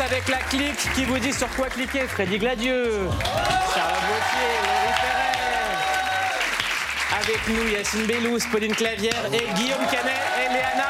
[0.00, 2.06] avec la clique qui vous dit sur quoi cliquer.
[2.08, 3.30] Freddy Gladieux, Gauthier,
[4.64, 5.43] Laurie Perret.
[7.20, 10.84] Avec nous, Yacine Bellous, Pauline Clavière et Guillaume Canet et Léana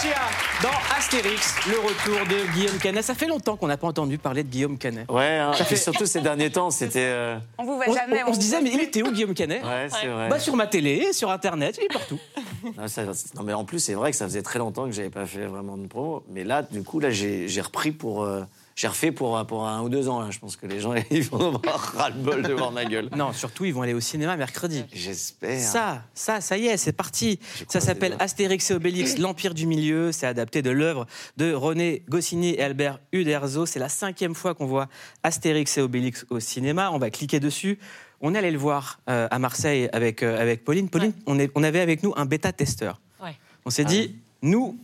[0.00, 0.14] Chia
[0.62, 3.02] dans Astérix, le retour de Guillaume Canet.
[3.02, 5.10] Ça fait longtemps qu'on n'a pas entendu parler de Guillaume Canet.
[5.10, 7.00] Ouais, hein, Ça fait- surtout ces derniers temps, c'était.
[7.04, 8.22] euh, On vous voit On, jamais.
[8.24, 10.28] on- on se disait, mais il était où Guillaume Canet Ouais, c'est vrai.
[10.28, 12.18] Bah, sur ma télé, sur Internet, il est partout.
[12.76, 15.10] Non, ça- non, mais en plus, c'est vrai que ça faisait très longtemps que j'avais
[15.10, 16.24] pas fait vraiment de promo.
[16.30, 18.24] Mais là, du coup, là, j'ai j'ai repris pour.
[18.24, 18.42] euh,
[18.76, 20.20] j'ai refait pour, pour un ou deux ans.
[20.20, 20.30] Là.
[20.30, 23.08] Je pense que les gens ils vont avoir ras-le-bol de voir ma gueule.
[23.16, 24.84] Non, surtout, ils vont aller au cinéma mercredi.
[24.92, 25.58] J'espère.
[25.58, 27.40] Ça, ça, ça y est, c'est parti.
[27.68, 28.16] Ça s'appelle.
[28.18, 30.12] Astérix et Obélix, l'Empire du Milieu.
[30.12, 31.06] C'est adapté de l'œuvre
[31.38, 33.64] de René Goscinny et Albert Uderzo.
[33.64, 34.88] C'est la cinquième fois qu'on voit
[35.22, 36.90] Astérix et Obélix au cinéma.
[36.92, 37.78] On va cliquer dessus.
[38.20, 40.90] On est allé le voir euh, à Marseille avec, euh, avec Pauline.
[40.90, 43.00] Pauline, on, est, on avait avec nous un bêta-testeur.
[43.22, 43.36] Ouais.
[43.64, 44.78] On s'est dit, nous,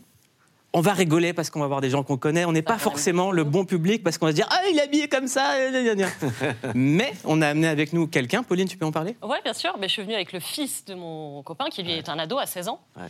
[0.75, 2.45] on va rigoler parce qu'on va voir des gens qu'on connaît.
[2.45, 4.83] On n'est pas forcément le bon public parce qu'on va se dire, ah, il est
[4.83, 5.55] habillé comme ça.
[6.75, 8.43] Mais on a amené avec nous quelqu'un.
[8.43, 9.17] Pauline, tu peux en parler?
[9.23, 9.75] Ouais, bien sûr.
[9.79, 12.39] Mais je suis venue avec le fils de mon copain, qui lui est un ado
[12.39, 13.03] à 16 ans, Ouais.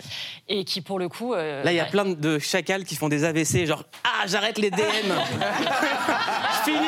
[0.49, 1.35] et qui, pour le coup.
[1.35, 1.91] euh, Là, il y a ouais.
[1.91, 4.81] plein de chacals qui font des AVC, genre Ah, j'arrête les DM
[6.65, 6.79] Fini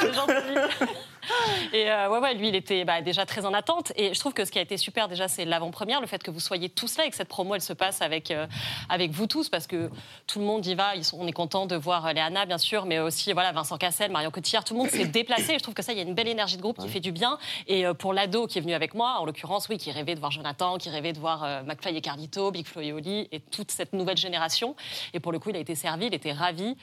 [0.00, 0.86] C'est gentil.
[1.72, 3.92] Et euh, ouais, ouais, lui, il était bah, déjà très en attente.
[3.96, 6.30] Et je trouve que ce qui a été super, déjà, c'est l'avant-première, le fait que
[6.30, 8.46] vous soyez tous là et que cette promo, elle se passe avec, euh,
[8.88, 9.90] avec vous tous, parce que
[10.26, 10.96] tout le monde y va.
[10.96, 13.78] Ils sont- on est content de voir euh, Léana, bien sûr, mais aussi voilà, Vincent
[13.78, 14.64] Cassel, Marion Cotillard.
[14.64, 15.52] Tout le monde s'est déplacé.
[15.54, 17.00] Et je trouve que ça, il y a une belle énergie de groupe qui fait
[17.00, 17.38] du bien.
[17.66, 20.30] Et pour l'ado qui est venu avec moi, en l'occurrence, oui, qui rêvait de voir
[20.32, 23.92] Jonathan, qui rêvait de voir McFly et Carlito, Big Flo et Oli, et toute cette
[23.92, 24.74] nouvelle génération.
[25.14, 26.76] Et pour le coup, il a été servi, il était ravi.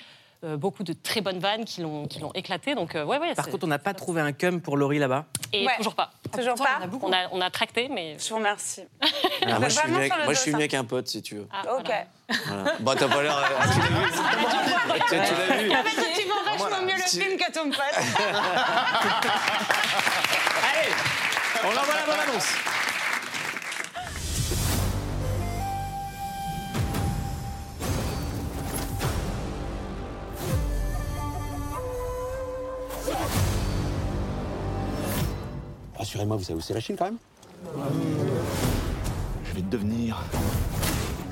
[0.44, 2.76] Euh, beaucoup de très bonnes vannes qui l'ont qui l'ont éclaté.
[2.76, 3.34] Donc, euh, ouais, ouais.
[3.34, 5.26] Par contre, on n'a pas trouvé un cum pour Laurie là-bas.
[5.52, 5.74] Et Ouais.
[5.78, 6.12] toujours pas.
[6.32, 6.80] Toujours pas.
[7.02, 8.18] On a, on a tracté, mais.
[8.20, 8.84] Je vous remercie.
[9.50, 11.36] Ah, moi, je suis venu avec, moi, je suis venu avec un pote, si tu
[11.36, 11.48] veux.
[11.52, 11.90] Ah, Ok.
[12.46, 12.74] voilà.
[12.82, 13.36] Bon, t'as pas l'air.
[13.38, 14.12] euh, ah, tu l'as vu
[15.00, 17.70] Tu- tu l'as vu En fait, tu vends vachement mieux le tu- film que ton
[17.70, 17.80] pote.
[20.70, 20.94] Allez
[21.64, 22.48] On envoie la bonne annonce
[36.08, 37.18] Rassurez-moi, vous savez où c'est la Chine quand même
[39.44, 40.24] Je vais devenir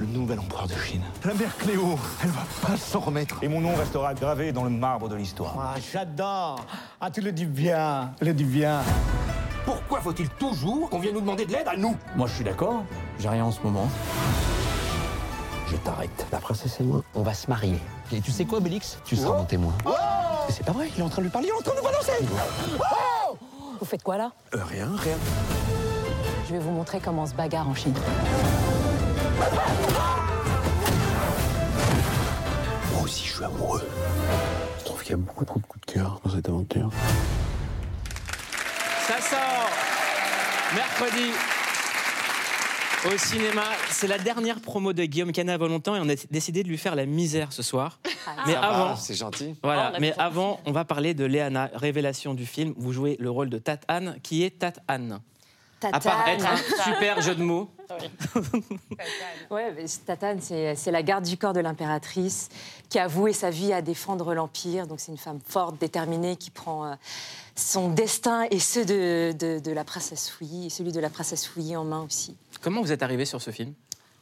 [0.02, 1.02] le nouvel empereur de Chine.
[1.24, 3.42] La mère Cléo, elle va pas s'en remettre.
[3.42, 5.56] Et mon nom restera gravé dans le marbre de l'histoire.
[5.58, 6.66] Ah, j'adore.
[7.00, 8.82] Ah, tu le dis bien, le dis bien.
[9.64, 12.84] Pourquoi faut-il toujours qu'on vienne nous demander de l'aide à nous Moi, je suis d'accord.
[13.18, 13.88] J'ai rien en ce moment.
[15.72, 16.28] Je t'arrête.
[16.34, 17.80] La princesse et moi, on va se marier.
[18.12, 19.74] Et tu sais quoi, Bélix Tu seras mon témoin.
[19.86, 21.72] Mais c'est pas vrai, il est en train de lui parler, il est en train
[21.72, 23.15] de nous balancer
[23.80, 25.16] Vous faites quoi là Euh, Rien, rien.
[26.48, 27.94] Je vais vous montrer comment on se bagarre en Chine.
[32.94, 33.88] Moi aussi, je suis amoureux.
[34.80, 36.90] Je trouve qu'il y a beaucoup trop de coups de cœur dans cette aventure.
[39.08, 39.70] Ça sort
[40.76, 41.32] mercredi
[43.14, 43.64] au cinéma.
[43.90, 46.78] C'est la dernière promo de Guillaume Canet avant longtemps et on a décidé de lui
[46.78, 48.00] faire la misère ce soir.
[48.48, 49.56] Mais Ça va, avant, C'est gentil.
[49.64, 52.74] Voilà, Ah, on a mais avant, on va parler de Léana, révélation du film.
[52.78, 55.20] Vous jouez le rôle de Tat Anne, qui est Tat Anne?
[55.94, 57.70] À part être un super jeu de mots.
[59.52, 62.50] Ouais, mais Tatane, c'est c'est la garde du corps de l'impératrice
[62.90, 64.88] qui a voué sa vie à défendre l'Empire.
[64.88, 66.94] Donc c'est une femme forte, déterminée, qui prend euh,
[67.56, 71.46] son destin et ceux de, de- de la princesse Fouilly, et celui de la princesse
[71.46, 72.36] Fouilly en main aussi.
[72.62, 73.74] Comment vous êtes arrivé sur ce film?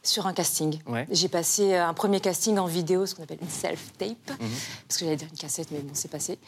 [0.02, 0.78] Sur un casting.
[0.86, 1.06] Ouais.
[1.10, 4.50] J'ai passé euh, un premier casting en vidéo, ce qu'on appelle une self-tape, Mhm.
[4.86, 6.38] parce que j'allais dire une cassette, mais bon, c'est passé.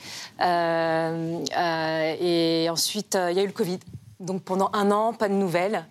[0.43, 3.79] Euh, euh, et ensuite, euh, il y a eu le Covid.
[4.21, 5.87] Donc pendant un an, pas de nouvelles.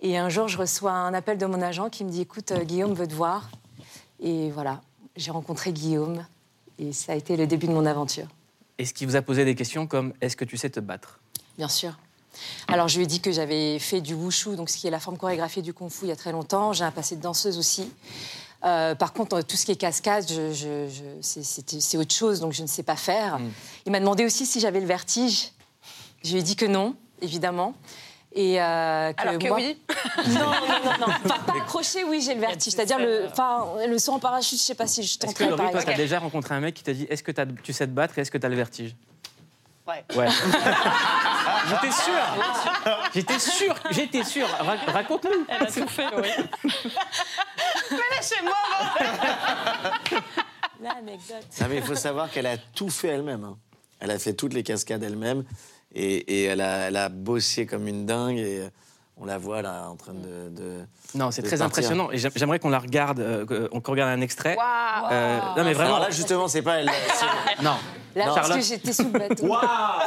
[0.00, 2.64] Et un jour, je reçois un appel de mon agent qui me dit Écoute, euh,
[2.64, 3.48] Guillaume veut te voir.
[4.20, 4.80] Et voilà,
[5.16, 6.24] j'ai rencontré Guillaume.
[6.78, 8.26] Et ça a été le début de mon aventure,
[8.78, 11.20] Est-ce qu'il vous a posé des questions comme Est-ce que tu sais te battre?
[11.58, 11.96] Bien sûr.
[12.66, 14.98] Alors, je lui ai dit que j'avais fait du wushu, donc ce qui est la
[14.98, 16.72] forme chorégraphiée du kung-fu, il y a très longtemps.
[16.72, 17.92] J'ai un passé de danseuse aussi.
[18.64, 22.52] Euh, par contre, tout ce qui est cascade, je, je- je- c'est- autre chose, donc
[22.52, 23.38] je ne sais pas faire.
[23.84, 25.50] Il m'a demandé aussi si j'avais le vertige.
[26.24, 27.74] Je lui ai dit que non, évidemment.
[28.34, 29.78] Et euh, Alors que moi- oui.
[30.28, 30.50] Non, non,
[30.84, 31.14] non, non.
[31.24, 32.72] Enfin, pas accroché, oui, j'ai le vertige.
[32.72, 35.70] C'est-à-dire le, enfin, le saut en parachute, je sais pas si je Est-ce que Laurie,
[35.70, 37.92] toi, t'as déjà rencontré un mec qui t'a dit Est-ce que t'as- tu sais te
[37.92, 38.94] battre et est-ce que t'as le vertige?
[39.86, 40.04] Ouais.
[40.16, 40.28] Ouais.
[41.68, 42.12] J'étais sûr
[43.14, 44.46] J'étais sûr, j'étais sûr.
[44.48, 45.44] Ra- Raconte-nous.
[45.48, 46.28] Elle a tout fait, oui.
[47.90, 48.54] Lâchez-moi
[50.80, 51.46] L'anecdote.
[51.60, 53.44] Non, mais il faut savoir qu'elle a tout fait elle-même.
[53.44, 53.56] hein.
[54.00, 55.44] Elle a fait toutes les cascades elle-même
[55.94, 58.68] et, et elle, a, elle a bossé comme une dingue et euh,
[59.18, 60.48] on la voit là en train de.
[60.50, 60.84] de-
[61.14, 61.66] Non, c'est de très partir.
[61.66, 62.10] impressionnant.
[62.10, 64.56] Et j'aim- j'aimerais qu'on la regarde, euh, que- qu'on regarde un extrait.
[64.56, 65.96] Waouh Euh, non, mais vraiment.
[65.96, 66.86] Alors là, justement, c'est pas elle.
[67.62, 67.76] non.
[68.14, 69.46] Là, Non, parce que j'étais sous le bateau.
[69.46, 69.98] Là,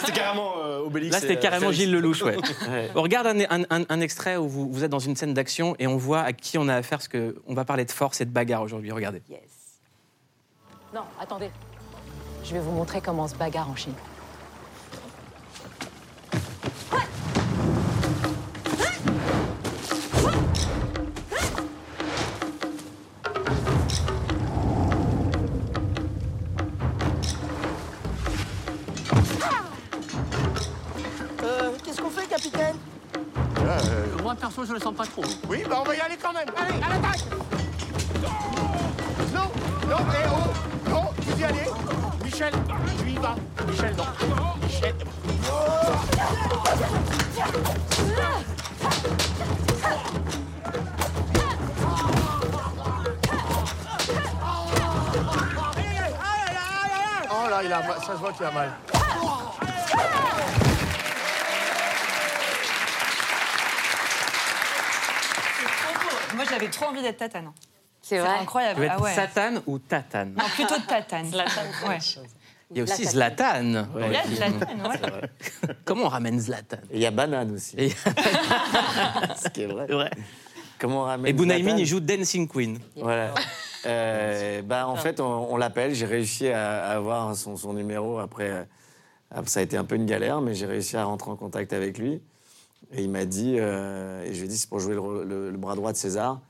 [0.00, 1.12] c'était carrément euh, Obélix.
[1.14, 1.70] Là, c'était euh, carrément.
[1.72, 2.36] Gilles Lelouch, ouais.
[2.68, 2.90] Ouais.
[2.94, 5.74] On regarde un, un- un- un extrait où vous, vous êtes dans une scène d'action
[5.78, 8.24] et on voit à qui on a affaire, parce qu'on va parler de force et
[8.24, 8.90] de bagarre aujourd'hui.
[8.92, 9.20] Regardez.
[9.28, 9.40] Yes.
[10.94, 11.50] Non, attendez.
[12.44, 13.92] Je vais vous montrer comment on se bagarre en Chine.
[13.92, 13.98] Euh,
[15.56, 16.47] qu'est-ce qu'on fait, capitaine Moi,
[34.38, 35.22] perso, je le sens pas trop.
[35.48, 36.48] Oui, bah on va y aller quand même.
[36.56, 37.24] Allez, à l'attaque
[39.34, 39.50] Non,
[39.88, 41.66] non, eh oh Non, vous y allez
[42.24, 42.52] Michel,
[42.98, 43.36] tu y vas.
[43.66, 44.04] Michel, non.
[44.62, 44.94] Michel.
[45.50, 46.47] Oh
[57.50, 57.96] là, il a mal.
[58.00, 58.72] ça se voit qu'il a mal.
[66.34, 67.50] Moi, j'avais trop envie d'être tatane.
[68.00, 68.80] C'est C'est vrai Tu incroyable.
[68.80, 69.14] veux être Ah ouais.
[69.14, 71.30] Satane ou Tatane Non, plutôt de tatane.
[71.86, 71.98] Ouais.
[72.70, 73.86] Il y a aussi Zlatan.
[73.94, 74.12] Ouais.
[75.84, 77.76] Comment on ramène Zlatan Et il y a Banane aussi.
[77.78, 77.90] Et-
[79.36, 79.92] Ce qui est vrai.
[79.92, 80.10] Ouais.
[80.78, 82.78] Comment on ramène Et Bunaimin, il joue Dancing Queen.
[82.96, 83.34] Voilà.
[83.86, 85.94] Euh, bah, en fait, on, on l'appelle.
[85.94, 88.18] J'ai réussi à, à avoir son, son numéro.
[88.18, 88.62] Après, euh,
[89.30, 91.72] après, ça a été un peu une galère, mais j'ai réussi à rentrer en contact
[91.72, 92.20] avec lui.
[92.92, 95.26] Et il m'a dit, euh, et je lui ai dit, c'est pour jouer le, rôle-
[95.26, 96.40] le- le bras droit de César.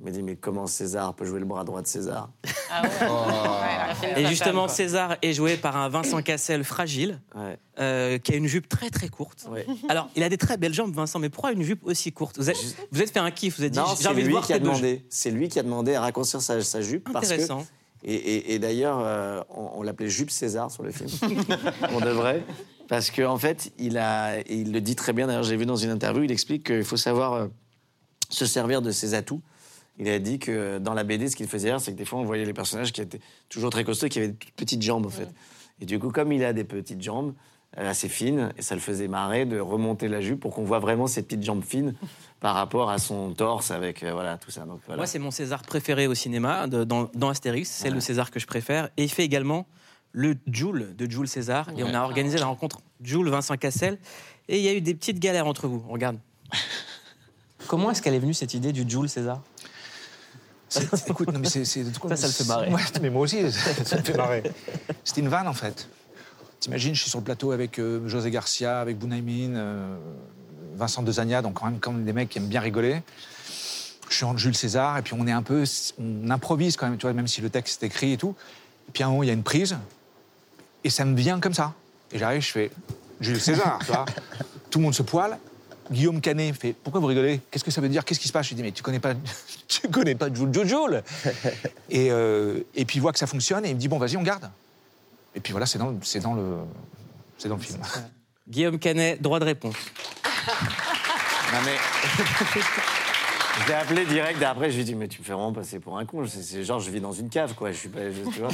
[0.00, 2.30] Il m'a dit, mais comment César peut jouer le bras droit de César?
[2.72, 4.10] Ah ouais.
[4.20, 4.66] Une Et justement.
[4.66, 7.58] César est joué par un Vincent Cassel fragile, ouais.
[7.78, 9.46] euh, qui a une jupe très très courte.
[9.50, 9.66] Ouais.
[9.90, 12.38] Alors, il a des très belles jambes, Vincent, mais pourquoi une jupe aussi courte?
[12.38, 12.56] Vous êtes,
[12.92, 14.54] vous êtes fait un kiff, vous êtes dit, j'ai c'est envie de lui voir qui
[14.54, 15.04] a demandé.
[15.10, 17.66] C'est lui qui a demandé à raccourcir sa, sa jupe parce que Intéressant.
[18.02, 21.10] Et, et- et d'ailleurs, euh, on, on l'appelait Jupe César sur le film.
[21.92, 22.42] on devrait.
[22.88, 25.26] Parce qu'en en fait, il, a, il le dit très bien.
[25.26, 27.46] D'ailleurs, j'ai vu dans une interview, il explique qu'il faut savoir euh,
[28.30, 29.42] se servir de ses atouts.
[30.00, 32.24] Il a dit que dans la BD, ce qu'il faisait c'est que des fois, on
[32.24, 33.20] voyait les personnages qui étaient
[33.50, 35.28] toujours très costauds, qui avaient de toutes petites jambes, en fait.
[35.80, 37.34] Et du coup, comme il a des petites jambes
[37.78, 40.78] euh, assez fines, et ça le faisait marrer de remonter la jupe pour qu'on voit
[40.78, 41.94] vraiment ses petites jambes fines
[42.40, 44.62] par rapport à son torse avec euh, voilà tout ça.
[44.62, 44.96] Donc voilà.
[45.00, 47.68] Moi, c'est mon César préféré au cinéma, de- dans, dans Astérix.
[47.70, 48.88] C'est le César que je préfère.
[48.96, 49.66] Et il fait également
[50.12, 51.68] le Joule de Jules César.
[51.76, 53.98] Et on a organisé la rencontre Jules-Vincent Cassel.
[54.48, 55.84] Et il y a eu des petites galères entre vous.
[55.88, 56.18] Regarde.
[57.68, 59.42] Comment est-ce qu'elle est venue cette idée du Jules César?
[61.08, 61.64] Écoute, non, mais c'est.
[61.64, 62.68] Ça, ça le fait marrer.
[62.72, 64.42] Ouais, mais moi aussi, ça, ça me fait marrer.
[65.04, 65.88] C'était une vanne, en fait.
[66.60, 69.96] T'imagines, je suis sur le plateau avec euh, José Garcia, avec Bunaimin, euh,
[70.76, 73.02] Vincent Dezania, donc quand même, quand même des mecs qui aiment bien rigoler.
[74.08, 75.64] Je suis en Jules César, et puis on est un peu.
[75.98, 78.34] On improvise quand même, tu vois, même si le texte est écrit et tout.
[78.88, 79.76] Et puis à un moment, il y a une prise,
[80.84, 81.72] et ça me vient comme ça.
[82.12, 82.70] Et j'arrive, je fais
[83.20, 84.04] Jules César, tu vois.
[84.68, 85.38] Tout le monde se poile.
[85.90, 87.40] Guillaume Canet fait Pourquoi vous rigolez?
[87.50, 88.04] Qu'est-ce que ça veut dire?
[88.04, 88.46] Qu'est-ce qui se passe?
[88.46, 89.14] Je lui dis Mais tu connais pas,
[89.68, 91.02] tu connais pas Jules Jules
[91.90, 94.16] et, euh, et puis il voit que ça fonctionne et il me dit Bon, vas-y,
[94.16, 94.50] on garde.
[95.34, 96.56] Et puis voilà, c'est dans, le- c'est dans, le,
[97.38, 97.78] c'est dans le film.
[98.48, 99.76] Guillaume Canet, droit de réponse.
[101.52, 101.74] Non mais.
[103.62, 105.78] Je l'ai appelé direct après, je lui ai dit, mais tu me fais vraiment passer
[105.80, 106.24] pour un con.
[106.26, 107.72] C'est- genre, je vis dans une cave, quoi.
[107.72, 108.10] Je suis pas.
[108.10, 108.48] je- tu vois.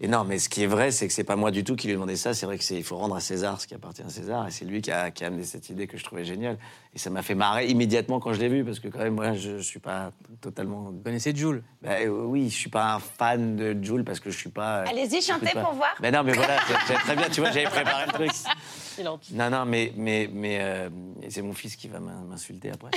[0.00, 1.86] Et non, mais ce qui est vrai, c'est que c'est pas moi du tout qui
[1.86, 2.32] lui ai demandé ça.
[2.34, 4.48] C'est vrai qu'il faut rendre à César ce qui appartient à César.
[4.48, 6.58] Et c'est lui qui a, qui a amené cette idée que je trouvais géniale.
[6.94, 9.34] Et ça m'a fait marrer immédiatement quand je l'ai vu, parce que quand même, moi,
[9.34, 10.84] je, je suis pas totalement.
[10.90, 11.62] Vous connaissez Jules?
[11.82, 14.78] Bah, euh, oui, je suis pas un fan de Jules parce que je suis pas.
[14.80, 15.62] euh, Allez-y, chantez pas.
[15.62, 15.94] pour voir.
[16.00, 18.30] Mais non, mais voilà, très bien, tu vois, j'avais préparé le truc.
[18.98, 19.32] Il en tue.
[19.34, 20.88] Non, non, mais, mais, mais euh,
[21.28, 22.90] c'est mon fils qui va m'in- m'insulter après.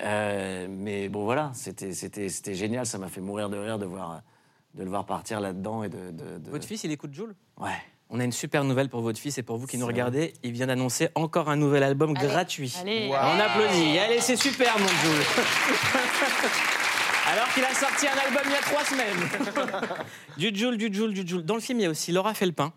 [0.00, 2.86] Euh, mais bon, voilà, c'était c'était- c'était génial.
[2.86, 4.20] Ça m'a fait mourir de rire de, voir,
[4.74, 5.82] de le voir partir là-dedans.
[5.84, 7.70] et de, de- de- Votre fils, il écoute Jules Ouais.
[8.10, 10.32] On a une super nouvelle pour votre fils et pour vous qui nous regardez.
[10.42, 12.26] Il vient d'annoncer encore un nouvel album Allez.
[12.26, 12.74] gratuit.
[12.80, 13.10] Allez.
[13.10, 13.98] On applaudit.
[13.98, 15.26] Allez, c'est super, mon Jules.
[17.30, 19.98] Alors qu'il a sorti un album il y a trois semaines.
[20.38, 21.42] du Jules, du Jules, du Jules.
[21.44, 22.72] Dans le film, il y a aussi Laura Felpin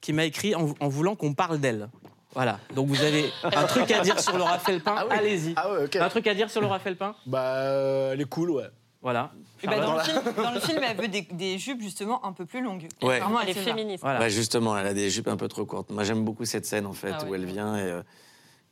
[0.00, 1.90] qui m'a écrit en, en voulant qu'on parle d'elle.
[2.34, 2.58] Voilà.
[2.74, 4.94] Donc vous avez un truc à dire sur Laura Felpin.
[5.10, 5.52] Allez-y.
[5.56, 5.96] Ah ouais, ok.
[5.96, 8.68] Un truc à dire sur Laura Felpin Bah, euh, elle est cool, ouais.
[9.02, 9.32] Voilà.
[9.62, 12.32] Et bah, dans, le film, dans le film, elle veut des, des jupes justement un
[12.32, 12.88] peu plus longues.
[13.02, 13.18] Ouais.
[13.18, 14.02] Vraiment, Elle est féministe.
[14.02, 14.20] Voilà.
[14.20, 15.90] Bah, justement, elle a des jupes un peu trop courtes.
[15.90, 18.02] Moi, j'aime beaucoup cette scène, en fait, Ah où elle vient et, euh,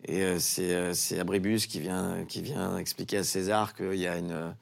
[0.04, 4.16] Et c'est euh, c'est Abribus qui vient, qui vient expliquer à César qu'il y a
[4.16, 4.54] une,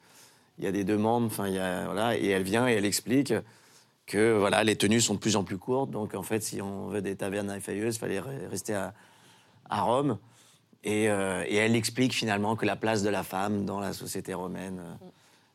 [0.57, 2.85] il y a des demandes, enfin, il y a, voilà, et elle vient et elle
[2.85, 3.33] explique
[4.09, 5.91] que voilà, les tenues sont de plus en plus courtes.
[5.91, 8.93] Donc en fait, si on veut des tavernes effeuilleuses, il fallait re- rester à,
[9.69, 10.17] à Rome.
[10.83, 14.33] Et, euh, et elle explique finalement que la place de la femme dans la société
[14.33, 14.93] romaine, euh,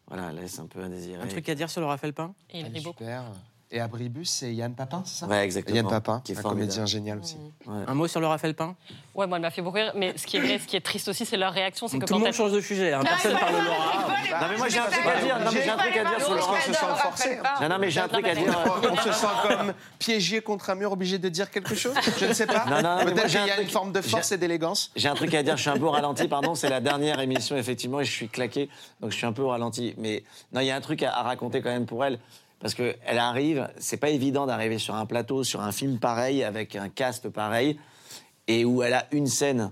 [0.08, 1.20] voilà, laisse un peu à désirer.
[1.22, 2.90] Un truc à dire sur le Raphaël Pain il Elle est est beau.
[2.90, 3.24] super.
[3.70, 5.76] Et Abribus, c'est Yann Papin, c'est ça Ouais, exactement.
[5.76, 6.68] Yann Papin, Qui est un formidable.
[6.70, 7.36] comédien génial aussi.
[7.66, 8.76] Un mot sur le Raphaël Pain
[9.14, 9.92] Ouais, moi, elle m'a fait beaucoup rire.
[9.96, 11.88] Mais ce qui est vrai, ce qui est triste aussi, c'est leur réaction.
[11.88, 13.00] C'est que Tout le quand monde change de sujet, hein.
[13.02, 14.14] personne parle de Laura.
[14.40, 15.38] Non mais moi j'ai un truc à dire.
[15.38, 17.38] Non mais j'ai un truc à dire sur on se sent forcé.
[17.60, 18.54] Non, non mais j'ai un truc à dire.
[18.90, 21.94] On se sent comme piégé contre un mur, obligé de dire quelque chose?
[22.18, 22.60] Je ne sais pas.
[23.04, 24.90] Peut-être qu'il y a une forme de force et d'élégance.
[24.96, 27.20] J'ai un truc à dire, je suis un peu au ralenti, pardon, c'est la dernière
[27.20, 28.68] émission, effectivement, et je suis claqué,
[29.00, 29.94] donc je suis un peu au ralenti.
[29.98, 32.18] Mais non, il y a un truc à raconter quand même pour elle,
[32.64, 36.76] parce qu'elle arrive, c'est pas évident d'arriver sur un plateau, sur un film pareil, avec
[36.76, 37.78] un cast pareil,
[38.48, 39.70] et où elle a une scène.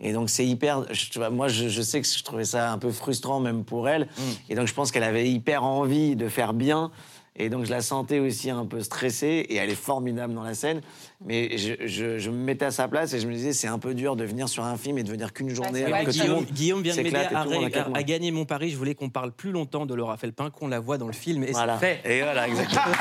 [0.00, 0.86] Et donc c'est hyper.
[0.90, 3.62] je- tu vois, moi, je, je sais que je trouvais ça un peu frustrant même
[3.62, 4.08] pour elle,
[4.48, 6.90] et donc je pense qu'elle avait hyper envie de faire bien.
[7.36, 10.54] Et donc je la sentais aussi un peu stressée et elle est formidable dans la
[10.54, 10.80] scène.
[11.24, 13.78] Mais je, je- je me mettais à sa place et je me disais c'est un
[13.78, 16.18] peu dur de venir sur un film et de venir qu'une journée vrai que tout
[16.18, 17.50] le Guillaume, monde Guillaume vient de m'aider à, tout
[17.94, 18.70] à- à gagner mon pari.
[18.70, 21.44] Je voulais qu'on parle plus longtemps de Raphaël Pain, qu'on la voit dans le film.
[21.44, 21.78] Et Voilà.
[21.80, 22.18] c'est fait.
[22.18, 22.82] Et voilà, exactement.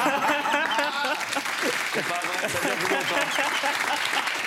[1.94, 3.16] C'est pas vrai, ça dure plus longtemps.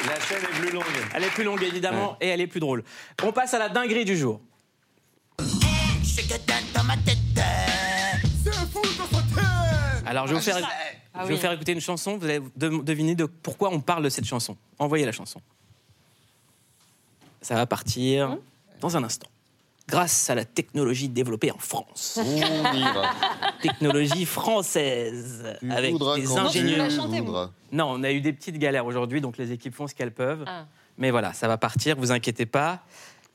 [0.08, 0.82] La scène est plus longue.
[1.14, 2.84] Elle est plus longue, évidemment, et elle est plus drôle.
[3.22, 4.40] On passe à la dinguerie du jour.
[10.12, 10.70] Alors, je vais vous faire,
[11.14, 12.18] Ah je vais vous faire écouter une chanson.
[12.18, 14.58] Vous allez de- deviner de pourquoi on parle de cette chanson.
[14.78, 15.40] Envoyez la chanson.
[17.40, 18.36] Ça va partir
[18.82, 19.28] dans un instant.
[19.88, 22.20] Grâce à la technologie développée en France.
[23.62, 25.56] technologie française.
[25.70, 27.50] avec des ingénieurs.
[27.72, 30.44] Non, on a eu des petites galères aujourd'hui, donc les équipes font ce qu'elles peuvent.
[30.46, 30.66] Ah.
[30.98, 32.80] Mais voilà, ça va partir, vous inquiétez pas.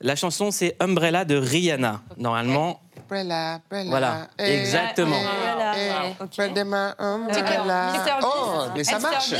[0.00, 2.02] La chanson, c'est Umbrella de Rihanna.
[2.18, 2.80] Normalement,
[3.10, 5.16] Umbrella, umbrella, Voilà, eh, exactement.
[5.16, 6.52] eh, eh, Ok.
[6.52, 7.92] près mains, umbrella.
[8.22, 9.32] Oh, mais ça marche.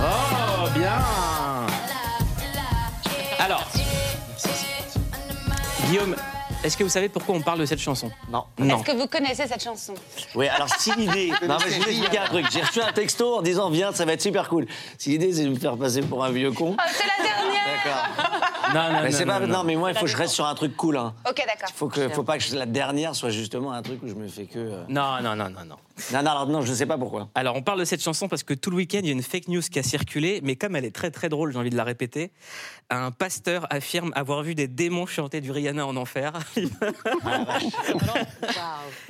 [0.00, 0.92] Oh, bien
[3.38, 3.64] Alors,
[5.88, 6.16] Guillaume,
[6.64, 8.10] est-ce que vous savez pourquoi on parle de cette chanson?
[8.30, 8.44] Non.
[8.58, 8.78] Non.
[8.78, 9.92] Est-ce que vous connaissez cette chanson?
[10.34, 11.30] Oui, alors si l'idée.
[11.46, 12.46] non, mais je vais expliquer un truc.
[12.50, 14.66] J'ai reçu un texto en disant Viens, ça va être super cool.
[14.96, 16.74] Si l'idée, c'est de me faire passer pour un vieux con.
[16.78, 18.47] Oh, c'est la dernière D'accord.
[18.74, 19.40] Non, non, Mais non, c'est pas.
[19.40, 19.64] non, Non, non.
[19.64, 20.96] mais moi, il faut que je reste sur un truc cool.
[20.96, 21.14] Hein.
[21.28, 21.68] Ok, d'accord.
[21.74, 24.46] Faut, que, faut pas que la dernière soit justement un truc où je me fais
[24.46, 24.58] que.
[24.58, 25.76] euh, Non, non, non, non, non.
[26.12, 27.28] Non, non, alors non, je sais pas pourquoi.
[27.34, 29.22] Alors, on parle de cette chanson parce que tout le week-end, il y a une
[29.22, 31.76] fake news qui a circulé, mais comme elle est très très drôle, j'ai envie de
[31.76, 32.30] la répéter.
[32.88, 36.32] Un pasteur affirme avoir vu des démons chanter du Rihanna en enfer.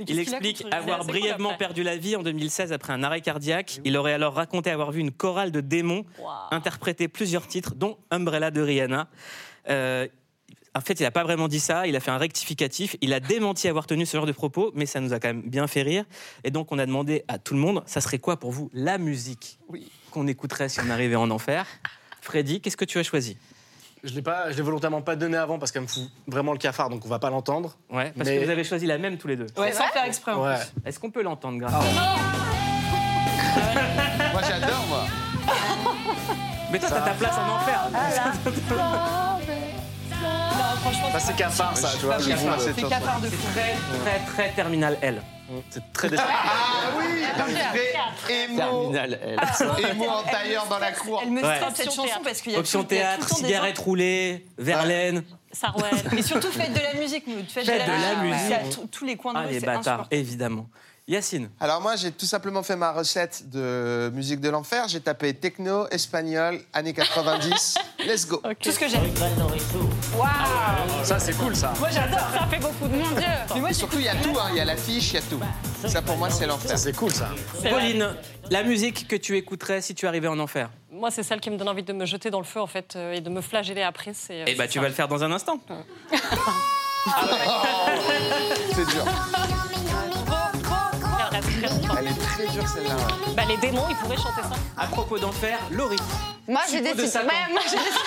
[0.06, 3.80] Il explique avoir brièvement perdu la vie en 2016 après un arrêt cardiaque.
[3.84, 6.04] Il aurait alors raconté avoir vu une chorale de démons
[6.50, 9.08] interpréter plusieurs titres, dont Umbrella de Rihanna.
[9.70, 10.06] Euh,
[10.74, 13.20] en fait, il n'a pas vraiment dit ça, il a fait un rectificatif, il a
[13.20, 15.82] démenti avoir tenu ce genre de propos, mais ça nous a quand même bien fait
[15.82, 16.04] rire.
[16.44, 18.98] Et donc, on a demandé à tout le monde, ça serait quoi pour vous la
[18.98, 19.58] musique
[20.12, 21.66] qu'on écouterait si on arrivait en enfer?
[22.20, 23.36] Freddy, qu'est-ce que tu as choisi?
[24.04, 26.58] Je l'ai pas, je l'ai volontairement pas donné avant parce qu'elle me fout vraiment le
[26.58, 27.76] cafard, donc on va pas l'entendre.
[27.90, 29.46] Ouais, parce Mais- que vous avez choisi la même tous les deux.
[29.56, 30.32] Ouais, sans faire exprès.
[30.32, 30.54] en Ouais.
[30.56, 30.66] plus.
[30.88, 31.72] Est-ce qu'on peut l'entendre, grâce
[34.32, 35.04] Moi, j'adore, moi.
[36.70, 37.88] Mais toi, t'as ta place en enfer.
[40.90, 42.18] Franchement, Ça c'est cafard, ça, tu vois.
[42.18, 43.48] C'est cafard de fou.
[43.52, 45.20] Très, très, très terminal L.
[45.70, 46.28] C'est très décevant.
[46.30, 48.92] Ah oui, un vrai émo,
[49.90, 51.20] émo en tailleur dans la cour.
[51.22, 52.20] Elle me cette Option chanson théâtre.
[52.24, 55.24] parce qu'il y a Option théâtre, cigarette roulée, Verlaine.
[55.52, 55.90] Sarouel.
[56.16, 57.42] Et surtout, faites de la musique, nous.
[57.48, 58.22] Faites, de la musique.
[58.22, 58.42] musique.
[58.44, 60.66] Il y a tout- tous les coins de Ah, rue, les bâtards, évidemment.
[61.08, 61.48] Yacine.
[61.58, 64.88] Alors moi, j'ai tout simplement fait ma recette de musique de l'enfer.
[64.88, 67.76] J'ai tapé techno, espagnol, années 90.
[68.06, 68.42] Let's go.
[68.60, 69.10] Tout ce que j'aime.
[71.04, 71.72] Ça c'est cool, ça.
[71.78, 72.18] Moi, j'adore.
[72.38, 73.26] Ça fait beaucoup de mon Dieu.
[73.54, 74.34] Mais moi, surtout, il y a tout.
[74.38, 74.48] hein.
[74.50, 75.40] Il y a l'affiche, il y a tout.
[75.88, 76.70] Ça, pour moi, c'est l'enfer.
[76.72, 77.30] Ça c'est cool, ça.
[77.68, 78.14] Pauline,
[78.50, 80.68] la musique que tu écouterais si tu arrivais en enfer?
[80.92, 82.96] Moi, c'est celle qui me donne envie de me jeter dans le feu, en fait,
[82.96, 84.12] euh, et de me flageller après.
[84.14, 84.80] C'est, euh, Eh bah, tu ça.
[84.82, 85.58] vas le faire dans un instant.
[88.74, 89.04] C'est dur.
[92.38, 92.94] Très dure, celle-là.
[92.94, 93.34] ouais.
[93.34, 94.54] Bah, les démons, ils pourraient chanter ça.
[94.76, 95.98] À propos d'enfer, Laurie.
[96.46, 97.06] Moi, Suppôt de décidé.
[97.08, 97.26] Satan.
[97.26, 97.98] Ouais, moi, j'ai décidé.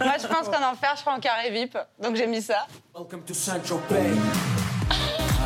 [0.04, 1.76] moi, je pense qu'en enfer, je serai en carré VIP.
[2.00, 2.66] Donc, j'ai mis ça.
[2.94, 3.00] Ah,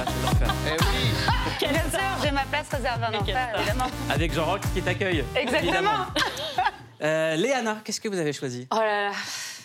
[0.07, 0.49] c'est l'enfer.
[0.67, 1.13] Eh oui.
[1.71, 3.87] Bien sûr, j'ai ma place réservée en enfer, évidemment.
[4.11, 5.25] Avec Jean-Roch qui t'accueille.
[5.35, 5.59] Exactement.
[5.63, 6.07] évidemment.
[7.03, 8.67] Euh, Léana, qu'est-ce que vous avez choisi?
[8.71, 9.13] Oh là là,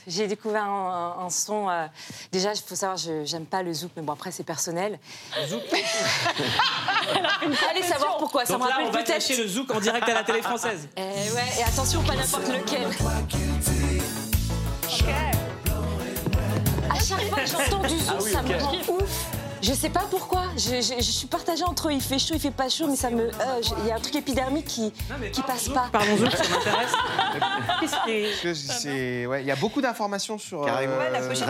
[0.09, 1.69] j'ai découvert un, un- un son.
[1.69, 1.85] euh,
[2.31, 4.99] déjà, il faut savoir, je j'aime pas le zouk, mais bon, après, c'est personnel.
[7.71, 8.45] Allez savoir pourquoi.
[8.45, 9.37] Ça Donc me là, on rappelle va peut-être.
[9.37, 10.87] le zouk en direct à la télé française.
[10.97, 12.87] Eh ouais, et attention, pas n'importe lequel.
[16.89, 19.25] À chaque fois que j'entends du zouk, Ah oui, ça me rend ouf.
[19.61, 20.43] Je sais pas pourquoi.
[20.55, 23.09] Je, je- je suis partagée entre il fait chaud, il fait pas chaud, mais ça
[23.09, 23.23] me.
[23.27, 24.91] euh, Il y a un truc épidermique qui,
[25.33, 25.89] qui passe pas.
[25.91, 26.91] Pardon, Zouk, ça m'intéresse.
[29.27, 30.65] Ouais, il y a beaucoup d'informations sur euh,
[30.97, 31.47] Ouais, la pochette,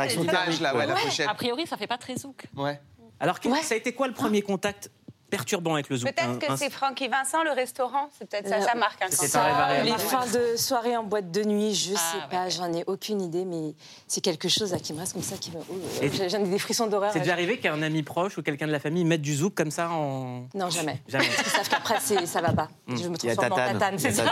[0.61, 0.93] là, ouais, la.
[1.29, 2.45] A priori, ça fait pas très zouk.
[2.55, 2.79] Ouais.
[3.19, 4.89] Alors, que- ça a été quoi le premier contact
[5.29, 8.09] perturbant avec le Zouk Peut-être que un- c'est Francky Vincent, le restaurant.
[8.17, 9.83] C'est peut-être ça, ça marque réparé.
[9.83, 12.83] Les fins de soirée en boîte de nuit, je Ah, sais ouais, pas, j'en ai
[12.87, 13.73] aucune idée, mais
[14.07, 15.57] c'est quelque chose là qui me reste comme ça, qui me.
[15.59, 17.11] oh, J'en ai des frissons d'horreur.
[17.13, 19.71] C'est déjà arrivé qu'un ami proche ou quelqu'un de la famille mette du Zouk comme
[19.71, 20.47] ça en.
[20.53, 21.01] Non, jamais.
[21.07, 21.25] Jamais.
[21.27, 22.67] Parce qu'ils savent qu'après, ça va pas.
[22.87, 23.97] Je me transforme en Tatane.
[23.99, 24.23] c'est ça.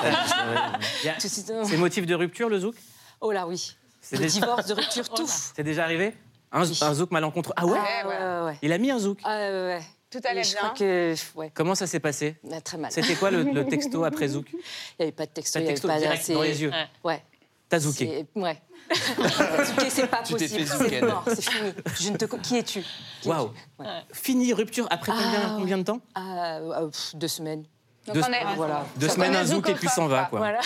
[1.20, 2.76] C'est euh, C'est motif de rupture le Zouk
[3.22, 3.76] Oh là, oui.
[4.02, 5.28] C'est De des- divorce, de rupture, tout.
[5.28, 6.16] C'est déjà arrivé
[6.52, 7.54] un, un Zouk malencontreux.
[7.58, 8.58] Ah ouais Ah, ouais, ouais, ouais.
[8.62, 9.20] Il a mis un Zouk.
[9.24, 9.82] Ah, ouais, ouais.
[10.22, 10.60] Tout allait Et je bien.
[10.60, 11.16] crois que.
[11.36, 12.92] Ouais, Comment ça s'est passé bah, très mal.
[12.92, 14.58] C'était quoi le, le texto après Zouk Il
[15.00, 16.62] n'y avait pas de texto, Pas il de n'y avait texto pas direct dans les
[16.62, 16.72] yeux.
[16.72, 16.88] Ouais.
[17.04, 17.24] Ouais.
[17.70, 18.26] T'as zouké.
[18.34, 18.58] C'est- Ouais.
[19.66, 20.66] Zouké, c'est pas Tu possible.
[20.66, 21.72] C'est mort, c'est fini.
[22.00, 22.24] Je ne te...
[22.24, 22.82] co- Qui es-tu?
[23.26, 23.52] Waouh.
[23.80, 23.86] Ouais.
[24.14, 27.66] Fini, rupture, après combien, Ah, combien de temps Ah, euh, pff, Deux semaines.
[28.06, 28.86] Donc Deux, on est- Voilà.
[28.96, 30.40] deux semaines, un Zouk et puis s'en va, quoi.
[30.40, 30.60] Voilà.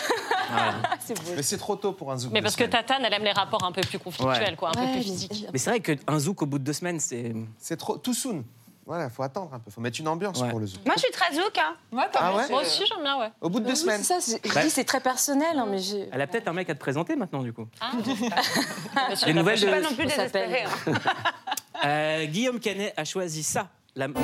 [0.51, 0.73] Voilà.
[0.99, 1.31] c'est beau.
[1.35, 2.31] Mais c'est trop tôt pour un zouk.
[2.31, 2.63] Mais parce que.
[2.65, 4.55] Tatane, elle aime les rapports un peu plus conflictuels, Ouais.
[4.55, 5.47] quoi, un Ouais, peu plus mais- physiques.
[5.51, 7.33] Mais c'est vrai qu'un Zouk au bout de deux semaines, c'est.
[7.57, 8.43] C'est trop too soon.
[8.91, 9.71] Voilà, faut attendre un peu.
[9.71, 10.49] Faut mettre une ambiance Ouais.
[10.49, 10.85] pour le zouk.
[10.85, 11.57] Moi, je suis très zouk.
[11.57, 11.75] Hein.
[11.93, 13.29] Ouais, t'as Ah ouais Moi aussi, j'aime bien, ouais.
[13.39, 14.03] Au bout de Bah deux oui, semaines.
[14.03, 16.09] c'est ça, c'est- je Bah- dis c'est très personnel, hein, mais j'ai.
[16.11, 17.67] Elle a peut-être un mec à te présenter maintenant, du coup.
[17.79, 17.91] Ah.
[19.25, 20.65] Les nouvelles Je suis pas non plus Ça s'appelle- désespérée.
[20.65, 20.69] hein.
[21.85, 23.69] Euh, Guillaume Canet a choisi ça.
[23.95, 24.19] La, la- Ah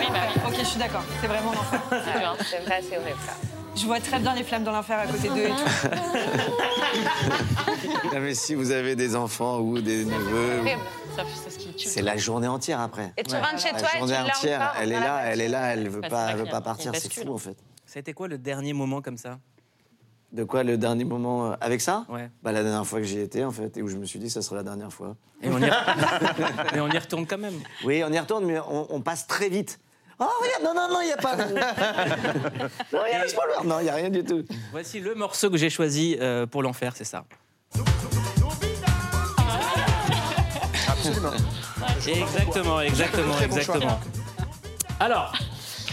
[0.00, 0.40] oui, bah oui.
[0.46, 1.02] Ok, je suis d'accord.
[1.20, 1.80] C'est vraiment l'enfer.
[2.48, 3.18] C'est vrai, c'est horrible.
[3.26, 3.32] ça.
[3.76, 5.54] Je vois très bien les flammes dans l'enfer à côté d'eux et tout.
[8.14, 10.80] Non, mais si vous avez des enfants ou des neveux, Horrible.
[11.14, 11.67] Ça, C'est ce qui.
[11.86, 13.12] C'est la journée entière après.
[13.16, 15.20] Et tu rentres chez La toi et tu journée entière, encore elle est la là,
[15.26, 16.92] elle est là, elle veut Bah, pas, elle veut pas partir.
[16.92, 17.56] une C'est fou en fait.
[17.86, 19.38] Ça a été quoi le dernier moment comme ça?
[20.32, 22.04] De quoi le dernier moment euh, avec ça?
[22.10, 22.30] Ouais.
[22.42, 24.28] Bah la dernière fois que j'y étais en fait et où je me suis dit
[24.28, 25.16] ça sera la dernière fois.
[25.42, 25.62] Et on y,
[26.74, 27.54] Mais on y retourne quand même.
[27.84, 29.80] Oui, on y retourne, mais on, on passe très vite.
[30.20, 31.36] Oh regarde, non non non, il y a pas.
[32.92, 33.54] non, il y a spoiler.
[33.64, 34.44] Non, il y a rien du tout.
[34.72, 37.24] Voici le morceau que j'ai choisi euh, pour l'enfer, c'est ça.
[40.88, 41.30] Absolument.
[42.08, 44.00] Exactement, exactement, exactement.
[45.00, 45.32] Alors,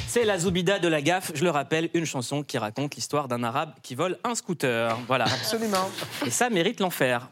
[0.08, 3.43] c'est la Zoubida de la gaffe, je le rappelle, une chanson qui raconte l'histoire d'un
[3.43, 4.97] arabe qui vole un scooter.
[5.08, 5.25] Voilà.
[5.25, 5.89] Absolument.
[6.25, 7.30] Et ça mérite l'enfer.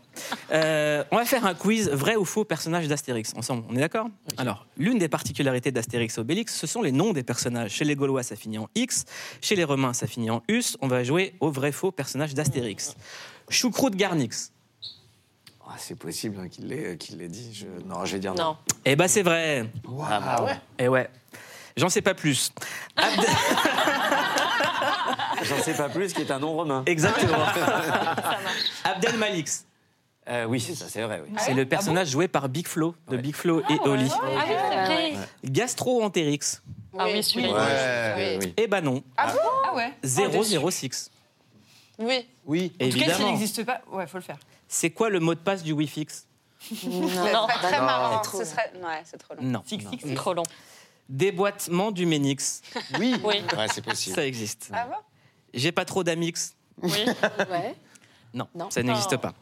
[0.51, 3.63] Euh, on va faire un quiz vrai ou faux personnage d'Astérix ensemble.
[3.69, 7.23] On est d'accord Alors, l'une des particularités d'Astérix et Obélix, ce sont les noms des
[7.23, 7.71] personnages.
[7.71, 9.05] Chez les Gaulois, ça finit en X.
[9.41, 10.77] Chez les Romains, ça finit en Us.
[10.81, 12.95] On va jouer au vrai faux personnage d'Astérix.
[13.49, 14.52] Choucroute Garnix.
[15.67, 17.53] Ah, c'est possible hein, qu'il l'ait qu'il l'ait dit.
[17.53, 17.65] Je...
[17.87, 18.43] Non, je vais dire Non.
[18.43, 18.57] non.
[18.85, 19.65] Eh ben, c'est vrai.
[20.09, 20.55] Ah, bah ouais.
[20.79, 21.09] Eh ouais.
[21.77, 22.51] J'en sais pas plus.
[22.97, 23.25] Abd-
[25.43, 26.83] J'en sais pas plus, qui est un nom romain.
[26.85, 27.37] Exactement.
[28.83, 29.65] Abdel Malix.
[30.29, 31.21] Euh, oui, ça c'est vrai.
[31.27, 31.35] Oui.
[31.37, 34.09] C'est le personnage joué par Big Flo, de Big Flo et Oli.
[34.13, 34.31] Ah oui,
[34.87, 35.27] c'est vrai.
[35.43, 36.61] Gastro-entérix.
[36.97, 37.51] Ah oui, celui-là.
[38.15, 38.39] Ouais.
[38.41, 38.53] oui.
[38.55, 39.03] Eh ben non.
[39.17, 39.33] Ah
[39.75, 41.11] ouais 006.
[41.99, 42.25] Oui.
[42.45, 42.71] Oui.
[42.81, 44.37] En tout cas, s'il n'existe pas, ouais, faut le faire.
[44.73, 46.07] C'est quoi le mot de passe du Wi-Fi Non,
[46.71, 48.23] Ce serait très non, marrant.
[48.23, 48.39] c'est trop.
[48.39, 48.71] Ce serait...
[48.81, 49.43] Ouais, c'est trop long.
[49.43, 49.61] Non.
[49.63, 50.03] Fix, fix.
[50.07, 50.41] C'est trop long.
[51.07, 52.61] Déboîtement du Ménix.
[52.99, 53.15] Oui.
[53.23, 53.35] Oui.
[53.55, 54.15] Ouais, c'est possible.
[54.15, 54.71] Ça existe.
[54.73, 54.95] Ah bon?
[55.53, 56.55] J'ai pas trop d'amix.
[56.81, 56.89] Oui.
[57.51, 57.75] Ouais.
[58.33, 58.71] Non, Non.
[58.71, 59.33] ça n'existe pas.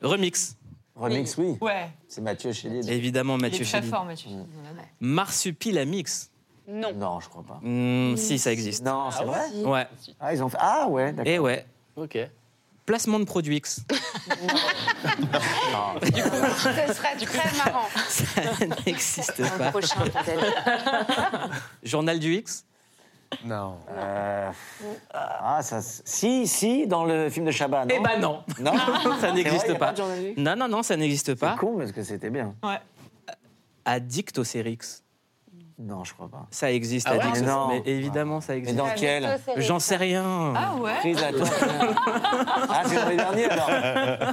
[0.00, 0.54] Remix.
[0.94, 1.56] Remix, oui.
[1.60, 2.88] Ouais, C'est Mathieu Chélier.
[2.92, 3.90] Évidemment, il est Mathieu très Chély.
[3.90, 4.30] fort, Mathieu.
[5.00, 6.30] Marsupilamix.
[6.68, 6.92] Non.
[6.94, 7.58] Non, je crois pas.
[7.62, 8.84] Hmm, si, ça existe.
[8.84, 9.40] Non, c'est vrai.
[9.64, 9.88] Ouais?
[10.20, 10.58] Ah, ils ont fait.
[10.60, 11.32] Ah ouais, d'accord.
[11.32, 11.66] Et ouais.
[11.96, 12.16] Ok.
[12.88, 13.80] Placement de produit X.
[16.02, 17.86] Ce serait très marrant.
[18.08, 18.40] Ça
[18.86, 19.70] n'existe Un pas.
[19.72, 21.50] prochain, peut-être.
[21.82, 22.64] Journal du X?
[23.44, 23.76] Non.
[23.90, 24.50] Euh,
[25.12, 25.82] Ah, ça.
[25.82, 27.84] Si, si, dans le film de Chabat.
[27.84, 27.94] Non?
[27.94, 28.42] Eh ben non.
[28.58, 28.72] Non?
[28.74, 29.92] Ça C'est n'existe pas.
[30.38, 31.56] Non, non, non, ça n'existe C'est pas.
[31.56, 32.54] con parce que c'était bien.
[32.62, 32.80] Ouais.
[33.84, 35.02] Addictocérix.
[35.78, 36.46] Non, je crois pas.
[36.50, 37.24] Ça existe, Ah ouais.
[37.34, 37.68] Mais non.
[37.68, 38.76] Mais évidemment, ça Mais existe.
[38.76, 40.52] dans quel J'en sais rien.
[40.56, 41.44] Ah ouais Prise à temps.
[42.70, 43.70] Ah, c'est dans les derniers alors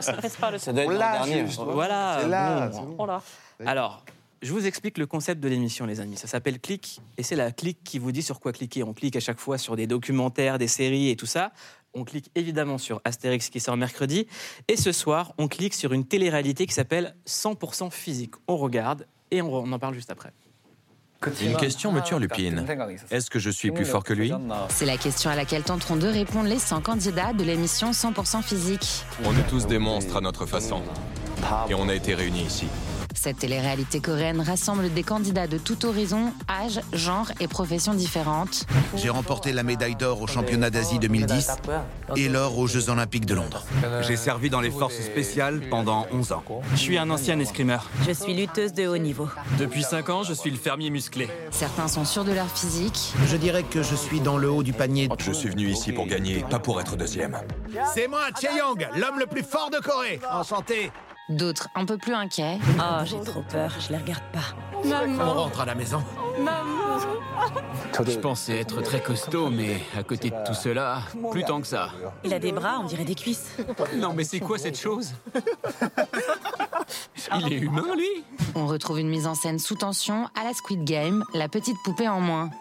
[0.01, 1.45] Ça le doit être On dans les derniers.
[1.73, 2.17] Voilà.
[2.21, 2.67] C'est là.
[2.67, 2.77] bon.
[2.77, 2.95] c'est bon.
[2.99, 3.63] Oh.
[3.65, 4.03] Alors,
[4.41, 6.17] je vous explique le concept de l'émission, les amis.
[6.17, 8.83] Ça s'appelle Click, et c'est la clique qui vous dit sur quoi cliquer.
[8.83, 11.51] On clique à chaque fois sur des documentaires, des séries et tout ça.
[11.93, 14.27] On clique évidemment sur Astérix qui sort mercredi.
[14.67, 18.33] Et ce soir, on clique sur une télé-réalité qui s'appelle 100% physique.
[18.47, 20.33] On regarde et on en parle juste après.
[21.41, 22.65] Une question me turlupine.
[23.11, 24.31] Est-ce que je suis plus fort que lui
[24.69, 29.03] C'est la question à laquelle tenteront de répondre les 100 candidats de l'émission 100% physique.
[29.23, 30.81] On est tous des monstres à notre façon.
[31.69, 32.67] Et on a été réunis ici.
[33.15, 38.67] Cette télé-réalité coréenne rassemble des candidats de tout horizon, âge, genre et professions différentes.
[38.95, 41.51] J'ai remporté la médaille d'or au championnat d'Asie 2010
[42.17, 43.63] et l'or aux Jeux Olympiques de Londres.
[44.01, 46.43] J'ai servi dans les forces spéciales pendant 11 ans.
[46.71, 47.89] Je suis un ancien escrimeur.
[48.05, 49.29] Je suis lutteuse de haut niveau.
[49.57, 51.27] Depuis 5 ans, je suis le fermier musclé.
[51.51, 53.13] Certains sont sûrs de leur physique.
[53.27, 55.09] Je dirais que je suis dans le haut du panier.
[55.19, 57.39] Je suis venu ici pour gagner, pas pour être deuxième.
[57.93, 60.19] C'est moi, Chae-Young, l'homme le plus fort de Corée.
[60.31, 60.91] Enchanté.
[61.29, 62.59] D'autres un peu plus inquiets.
[62.77, 64.55] Oh, j'ai trop peur, je les regarde pas.
[65.19, 66.03] On rentre à la maison.
[68.05, 70.99] Je pensais être très costaud, mais à côté de tout cela,
[71.31, 71.89] plus tant que ça.
[72.23, 73.57] Il a des bras, on dirait des cuisses.
[73.95, 75.13] Non, mais c'est quoi cette chose?
[77.39, 78.23] Il est humain, lui?
[78.53, 82.07] On retrouve une mise en scène sous tension à la Squid Game, la petite poupée
[82.07, 82.51] en moins.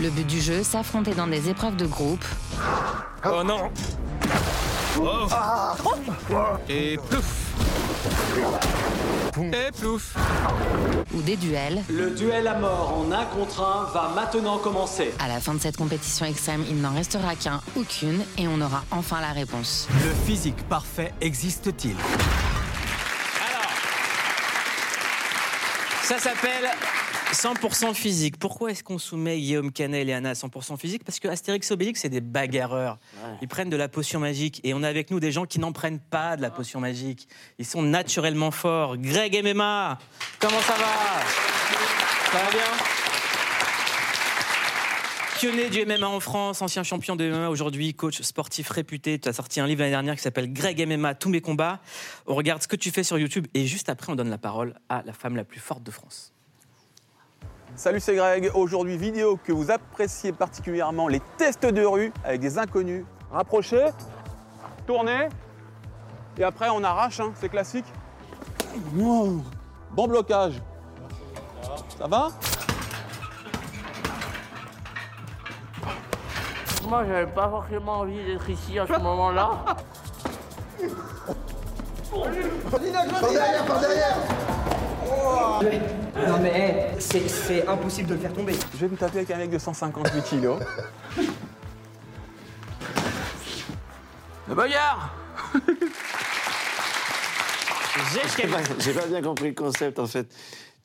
[0.00, 2.24] Le but du jeu, s'affronter dans des épreuves de groupe
[3.26, 3.70] Oh non
[6.68, 7.24] Et plouf
[9.38, 10.14] Et plouf
[11.14, 11.82] ou des duels.
[11.88, 15.12] Le duel à mort en un contre un va maintenant commencer.
[15.18, 18.60] À la fin de cette compétition extrême, il n'en restera qu'un ou qu'une et on
[18.60, 19.88] aura enfin la réponse.
[20.04, 21.96] Le physique parfait existe-t-il?
[26.02, 26.70] Ça s'appelle
[27.32, 28.38] 100% physique.
[28.38, 31.04] Pourquoi est-ce qu'on soumet Guillaume Canet et Anna à 100% physique?
[31.04, 32.98] Parce que Astérix et Obélix, c'est des bagarreurs.
[33.40, 34.60] Ils prennent de la potion magique.
[34.64, 37.28] Et on a avec nous des gens qui n'en prennent pas de la potion magique.
[37.58, 38.96] Ils sont naturellement forts.
[38.98, 39.98] Greg MMA,
[40.38, 41.22] comment ça va?
[42.30, 42.60] Ça va bien?
[45.38, 49.18] Pionnier du MMA en France, ancien champion de MMA aujourd'hui, coach sportif réputé.
[49.18, 51.80] Tu as sorti un livre l'année dernière qui s'appelle Greg MMA, tous mes combats.
[52.26, 54.78] On regarde ce que tu fais sur YouTube et juste après, on donne la parole
[54.88, 56.32] à la femme la plus forte de France.
[57.74, 58.50] Salut, c'est Greg.
[58.54, 63.04] Aujourd'hui, vidéo que vous appréciez particulièrement, les tests de rue avec des inconnus.
[63.32, 63.86] Rapprochez,
[64.86, 65.28] tournez,
[66.36, 67.86] et après on arrache, hein, c'est classique.
[68.94, 69.42] Wow.
[69.90, 70.60] Bon blocage.
[71.98, 72.28] Ça va?
[76.88, 79.64] Moi, j'avais pas forcément envie d'être ici à ce moment-là.
[82.70, 84.16] Par derrière, par derrière
[86.28, 88.54] Non mais eh, c'est- c'est impossible de le faire tomber.
[88.74, 90.58] Je vais me taper avec un mec de 158 kilos.
[94.48, 95.14] Le boyard
[98.36, 100.26] J'ai pas, j'ai pas bien compris le concept en fait.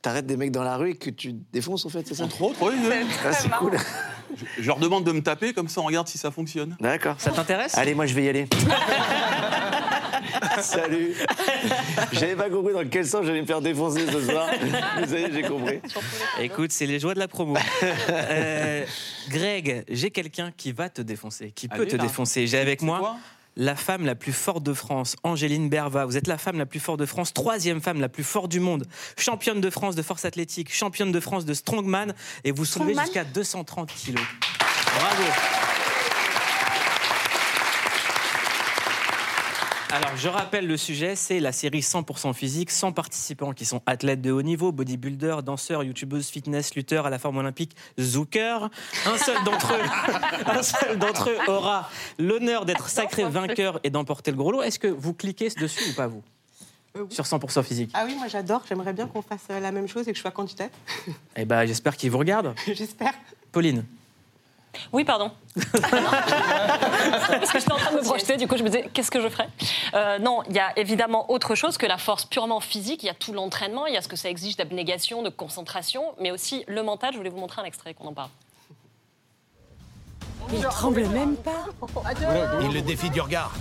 [0.02, 2.42] T'arrêtes des mecs dans la rue et que tu défonces en fait, c'est ça Entre
[2.44, 2.76] autres, oui.
[2.82, 3.08] oui.
[3.26, 3.78] Ah, c'est cool.
[4.36, 6.78] Je, je leur demande de me taper, comme ça on regarde si ça fonctionne.
[6.80, 7.16] D'accord.
[7.18, 7.76] Ça t'intéresse?
[7.78, 8.48] Allez, moi je vais y aller.
[10.62, 11.14] Salut.
[12.12, 14.50] J'avais pas compris dans quel sens j'allais me faire défoncer ce soir.
[15.00, 15.80] Vous savez, j'ai compris.
[16.40, 17.56] Écoute, c'est les joies de la promo.
[18.10, 18.86] Euh,
[19.30, 22.04] Greg, j'ai quelqu'un qui va te défoncer, qui peut Allez, te là.
[22.04, 22.48] défoncer.
[22.48, 23.18] J'ai avec moi
[23.58, 26.06] la femme la plus forte de France, Angéline Berva.
[26.06, 28.60] Vous êtes la femme la plus forte de France, troisième femme la plus forte du
[28.60, 28.86] monde,
[29.18, 33.24] championne de France de force athlétique, championne de France de strongman, et vous soulevez jusqu'à
[33.24, 34.24] 230 kilos.
[35.00, 35.24] Bravo.
[39.89, 44.21] Alors, je rappelle le sujet, c'est la série 100% physique, 100 participants qui sont athlètes
[44.21, 48.69] de haut niveau, bodybuilders, danseurs, youtubeuses, fitness, lutteurs à la forme olympique, Zucker.
[49.06, 54.32] Un seul d'entre eux, un seul d'entre eux aura l'honneur d'être sacré vainqueur et d'emporter
[54.32, 54.62] le gros lot.
[54.62, 56.21] Est-ce que vous cliquez dessus ou pas vous
[57.10, 57.91] Sur 100% physique?
[57.93, 58.63] Ah oui, moi j'adore.
[58.67, 60.71] J'aimerais bien qu'on fasse euh, la même chose et que je sois candidate.
[61.38, 62.54] Eh ben, j'espère qu'ils vous regardent.
[62.67, 63.13] J'espère.
[63.54, 63.86] Pauline.
[64.94, 65.32] Oui, pardon.
[65.82, 69.22] Parce que j'étais en train de me projeter, du coup je me disais, qu'est-ce que
[69.22, 69.50] je ferais?
[69.94, 73.04] Euh, Non, il y a évidemment autre chose que la force purement physique.
[73.04, 76.04] Il y a tout l'entraînement, il y a ce que ça exige d'abnégation, de concentration,
[76.20, 77.14] mais aussi le mental.
[77.14, 78.30] Je voulais vous montrer un extrait qu'on en parle.
[80.54, 81.66] Il tremble même pas.
[82.62, 83.52] Il le défie du regard.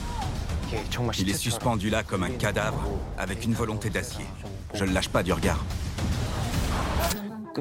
[1.19, 2.83] Il est suspendu là comme un cadavre,
[3.19, 4.25] avec une volonté d'acier.
[4.75, 5.65] Je ne lâche pas du regard.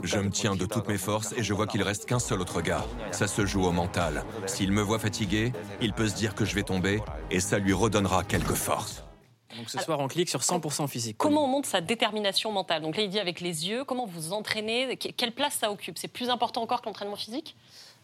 [0.03, 2.61] Je me tiens de toutes mes forces et je vois qu'il reste qu'un seul autre
[2.61, 2.85] gars.
[3.11, 4.23] Ça se joue au mental.
[4.45, 7.73] S'il me voit fatigué, il peut se dire que je vais tomber et ça lui
[7.73, 9.03] redonnera quelques forces.
[9.57, 11.17] Donc ce soir, on clique sur 100% physique.
[11.17, 14.33] Comment on monte sa détermination mentale Donc là, il dit avec les yeux, comment vous
[14.33, 17.55] entraînez Que- Quelle place ça occupe C'est plus important encore que l'entraînement physique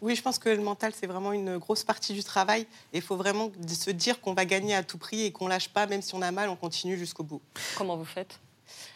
[0.02, 2.62] Oui, je pense que le mental, c'est vraiment une grosse partie du travail.
[2.94, 5.68] Et il faut vraiment se dire qu'on va gagner à tout prix et qu'on lâche
[5.68, 7.42] pas, même si on a mal, on continue jusqu'au bout.
[7.78, 8.40] Comment vous faites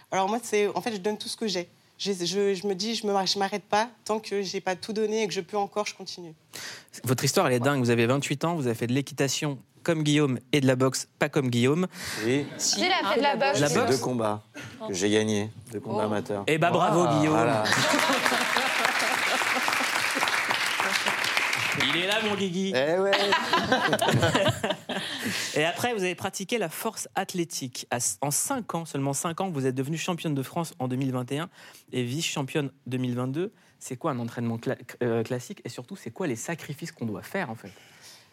[0.09, 1.67] Alors moi, c'est en fait, je donne tout ce que j'ai.
[1.97, 4.91] Je, je- je me dis, je ne je m'arrête pas tant que j'ai pas tout
[4.93, 6.33] donné et que je peux encore, je continue.
[7.03, 7.79] Votre histoire, elle est dingue.
[7.79, 11.07] Vous avez 28 ans, vous avez fait de l'équitation comme Guillaume et de la boxe
[11.19, 11.87] pas comme Guillaume.
[12.25, 12.45] Oui.
[12.57, 13.59] Si, il a fait de la boxe.
[13.59, 14.43] La boxe deux combats
[14.87, 16.43] que j'ai gagnés, deux combats amateurs.
[16.47, 17.35] Eh ben bravo Ah, Guillaume.
[17.35, 17.63] voilà.
[21.89, 22.73] Il est là mon Guigui.
[22.75, 23.11] Eh ouais.
[25.55, 27.87] Et après, vous avez pratiqué la force athlétique.
[28.21, 31.49] En 5 ans, seulement 5 ans, vous êtes devenue championne de France en 2021
[31.91, 33.51] et vice-championne 2022.
[33.79, 37.21] C'est quoi un entraînement cla- euh, classique Et surtout, c'est quoi les sacrifices qu'on doit
[37.23, 37.71] faire en fait?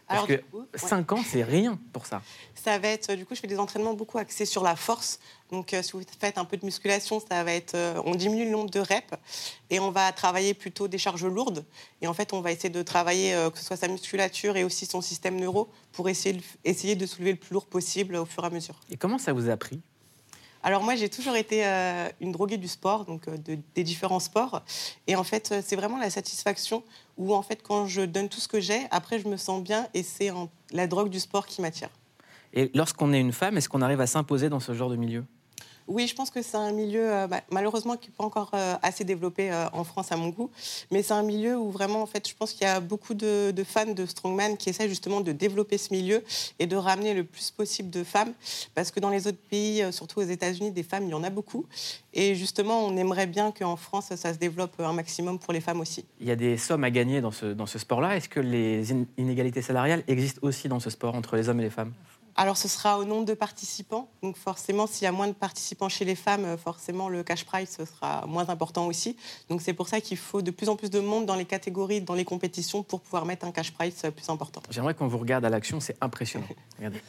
[0.07, 0.79] Parce Alors, que du coup, ouais.
[0.79, 2.23] 5 ans, c'est rien pour ça.
[2.55, 5.19] Ça va être, du coup, je fais des entraînements beaucoup axés sur la force.
[5.51, 8.45] Donc, euh, si vous faites un peu de musculation, ça va être, euh, on diminue
[8.45, 9.15] le nombre de reps
[9.69, 11.65] et on va travailler plutôt des charges lourdes.
[12.03, 14.63] Et en fait, on va essayer de travailler euh, que ce soit sa musculature et
[14.63, 18.45] aussi son système neuro pour essayer, essayer de soulever le plus lourd possible au fur
[18.45, 18.79] et à mesure.
[18.91, 19.81] Et comment ça vous a pris?
[20.63, 24.21] Alors moi, j'ai toujours été euh, une droguée du sport, donc euh, de- des différents
[24.21, 24.63] sports.
[25.07, 26.85] Et en fait, euh, c'est vraiment la satisfaction
[27.19, 29.89] où, en fait, quand je donne tout ce que j'ai, après, je me sens bien
[29.95, 30.31] et c'est
[30.71, 31.89] la drogue du sport qui m'attire.
[32.55, 35.25] Et lorsqu'on est une femme, est-ce qu'on arrive à s'imposer dans ce genre de milieu?
[35.93, 38.77] Oui, je pense que c'est un milieu, euh, bah, malheureusement, qui n'est pas encore euh,
[38.81, 40.51] assez développé euh, en France, à mon goût.
[40.91, 43.53] Mais c'est un milieu où vraiment, en fait, je pense qu'il y a beaucoup de,
[43.63, 46.25] fans de Strongman qui essaient justement de développer ce milieu
[46.59, 48.33] et de ramener le plus possible de femmes.
[48.75, 51.31] Parce que dans les autres pays, surtout aux États-Unis, des femmes, il y en a
[51.31, 51.67] beaucoup.
[52.15, 55.81] Et justement, on aimerait bien qu'en France, ça se développe un maximum pour les femmes
[55.81, 56.07] aussi.
[56.21, 58.17] Il y a des sommes à gagner dans ce, sport-là.
[58.17, 61.65] Est-ce que les in- inégalités salariales existent aussi dans ce sport entre les hommes et
[61.65, 61.93] les femmes?
[62.37, 64.09] Alors, ce sera au nombre de participants.
[64.23, 67.45] Donc, forcément, s'il y a moins de participants chez les femmes, euh, forcément, le cash
[67.45, 69.17] prize ce sera moins important aussi.
[69.49, 72.01] Donc, c'est pour ça qu'il faut de plus en plus de monde dans les catégories,
[72.01, 74.63] dans les compétitions, pour pouvoir mettre un cash prize euh, plus important.
[74.71, 76.47] J'aimerais qu'on vous regarde à l'action, c'est impressionnant.
[76.79, 77.01] Regardez.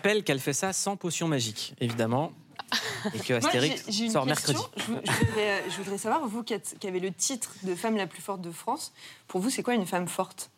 [0.00, 2.32] Rappelle qu'elle fait ça sans potion magique, évidemment.
[3.14, 4.58] Et que Moi, Astérix j'ai- j'ai une sort mercredi.
[4.76, 7.54] Je, vou- je voudrais, euh, je voudrais savoir, vous qui, êtes- qui avez le titre
[7.64, 8.92] de femme la plus forte de France,
[9.28, 10.50] pour vous, c'est quoi une femme forte?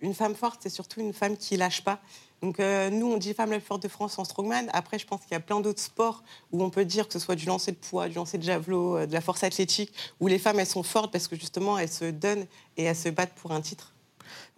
[0.00, 2.00] Une femme forte, c'est surtout une femme qui lâche pas.
[2.42, 4.68] Donc, euh, nous, on dit femme la plus forte de France en strongman.
[4.74, 6.22] Après, je pense qu'il y a plein d'autres sports
[6.52, 8.98] où on peut dire que ce soit du lancer de poids, du lancer de javelot,
[8.98, 11.88] euh, de la force athlétique, où les femmes, elles sont fortes parce que justement, elles
[11.90, 12.46] se donnent
[12.76, 13.94] et elles se battent pour un titre.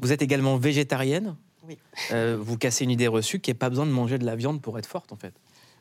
[0.00, 1.36] Vous êtes également végétarienne?
[1.68, 1.78] Oui.
[2.12, 4.36] Euh, vous cassez une idée reçue qu'il n'y a pas besoin de manger de la
[4.36, 5.34] viande pour être forte, en fait.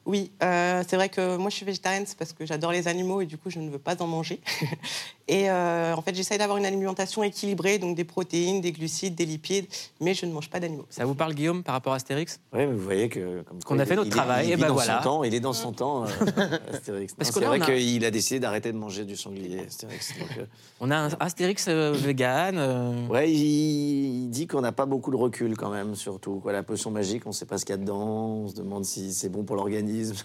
[0.05, 3.19] Oui, euh, c'est vrai que moi je suis végétarienne, c'est parce que j'adore les animaux
[3.19, 4.39] et du coup je ne veux pas en manger.
[5.27, 9.25] et euh, en fait j'essaye d'avoir une alimentation équilibrée, donc des protéines, des glucides, des
[9.25, 9.65] lipides,
[10.01, 10.85] mais je ne mange pas d'animaux.
[10.89, 12.39] Ça vous parle, Guillaume, par rapport à Astérix?
[12.53, 13.41] Oui, mais vous voyez que.
[13.43, 14.97] Comme Qu'on quoi, a fait notre il est- travail, il et vit ben dans voilà.
[14.97, 16.07] Son temps, il est dans son temps, euh,
[16.73, 17.13] Astérix.
[17.13, 19.59] Parce Non, que C'est là, vrai a- qu'il a décidé d'arrêter de manger du sanglier,
[19.67, 20.13] Astérix.
[20.19, 20.45] Donc, euh,
[20.79, 22.55] On a un Astérix euh, vegan.
[22.57, 26.39] euh, Ouais, il, il dit qu'on n'a pas beaucoup de recul quand même, surtout.
[26.39, 26.51] Quoi.
[26.53, 28.85] La potion magique, on ne sait pas ce qu'il y a dedans, on se demande
[28.85, 30.15] si c'est bon pour l'organisme.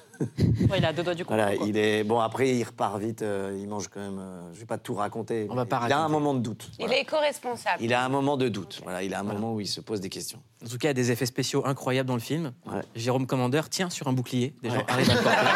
[0.71, 1.67] Ouais, il a deux doigts du Voilà, quoi.
[1.67, 2.21] il est bon.
[2.21, 3.23] Après, il repart vite.
[3.23, 4.19] euh, il mange quand même.
[4.21, 5.47] euh, je vais pas tout raconter.
[5.51, 6.71] On va pas il a un moment de doute.
[6.79, 7.83] Il est éco-responsable.
[7.83, 8.81] Il a un moment de doute.
[8.83, 10.39] Voilà, il a un moment où il se pose des questions.
[10.65, 12.53] En tout cas, il y a des effets spéciaux incroyables dans le film.
[12.95, 14.55] Jérôme Commandeur tient sur un bouclier.
[14.63, 14.85] Des gens Ouais.
[14.89, 15.47] arrivent à le porter.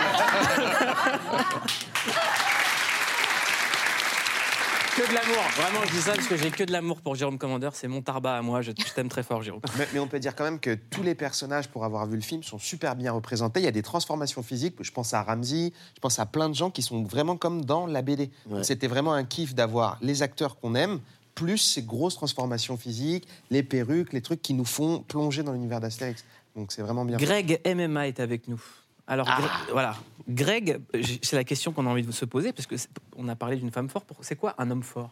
[4.97, 5.43] Que de l'amour.
[5.57, 7.77] Vraiment, je dis ça parce que j'ai que de l'amour pour Jérôme Commandeur.
[7.77, 8.63] C'est mon tarba à moi.
[8.63, 9.61] Je, je t'aime très fort, Jérôme.
[9.77, 12.23] Mais, mais on peut dire quand même que tous les personnages, pour avoir vu le
[12.23, 13.61] film, sont super bien représentés.
[13.61, 14.75] Il y a des transformations physiques.
[14.81, 17.85] Je pense à Ramsey, je pense à plein de gens qui sont vraiment comme dans
[17.85, 18.31] la BD.
[18.63, 21.01] C'était vraiment un kiff d'avoir les acteurs qu'on aime,
[21.35, 25.81] plus ces grosses transformations physiques, les perruques, les trucs qui nous font plonger dans l'univers
[25.81, 26.25] d'Astérix.
[26.57, 27.19] Donc c'est vraiment bien.
[27.19, 28.63] Greg MMA est avec nous.
[29.07, 29.41] Alors, Ah.
[29.41, 29.97] Gre- voilà.
[30.29, 30.81] Greg,
[31.23, 33.57] c'est la question qu'on a envie de se poser parce que c'est- on a parlé
[33.57, 34.11] d'une femme forte.
[34.21, 35.11] C'est quoi un homme fort?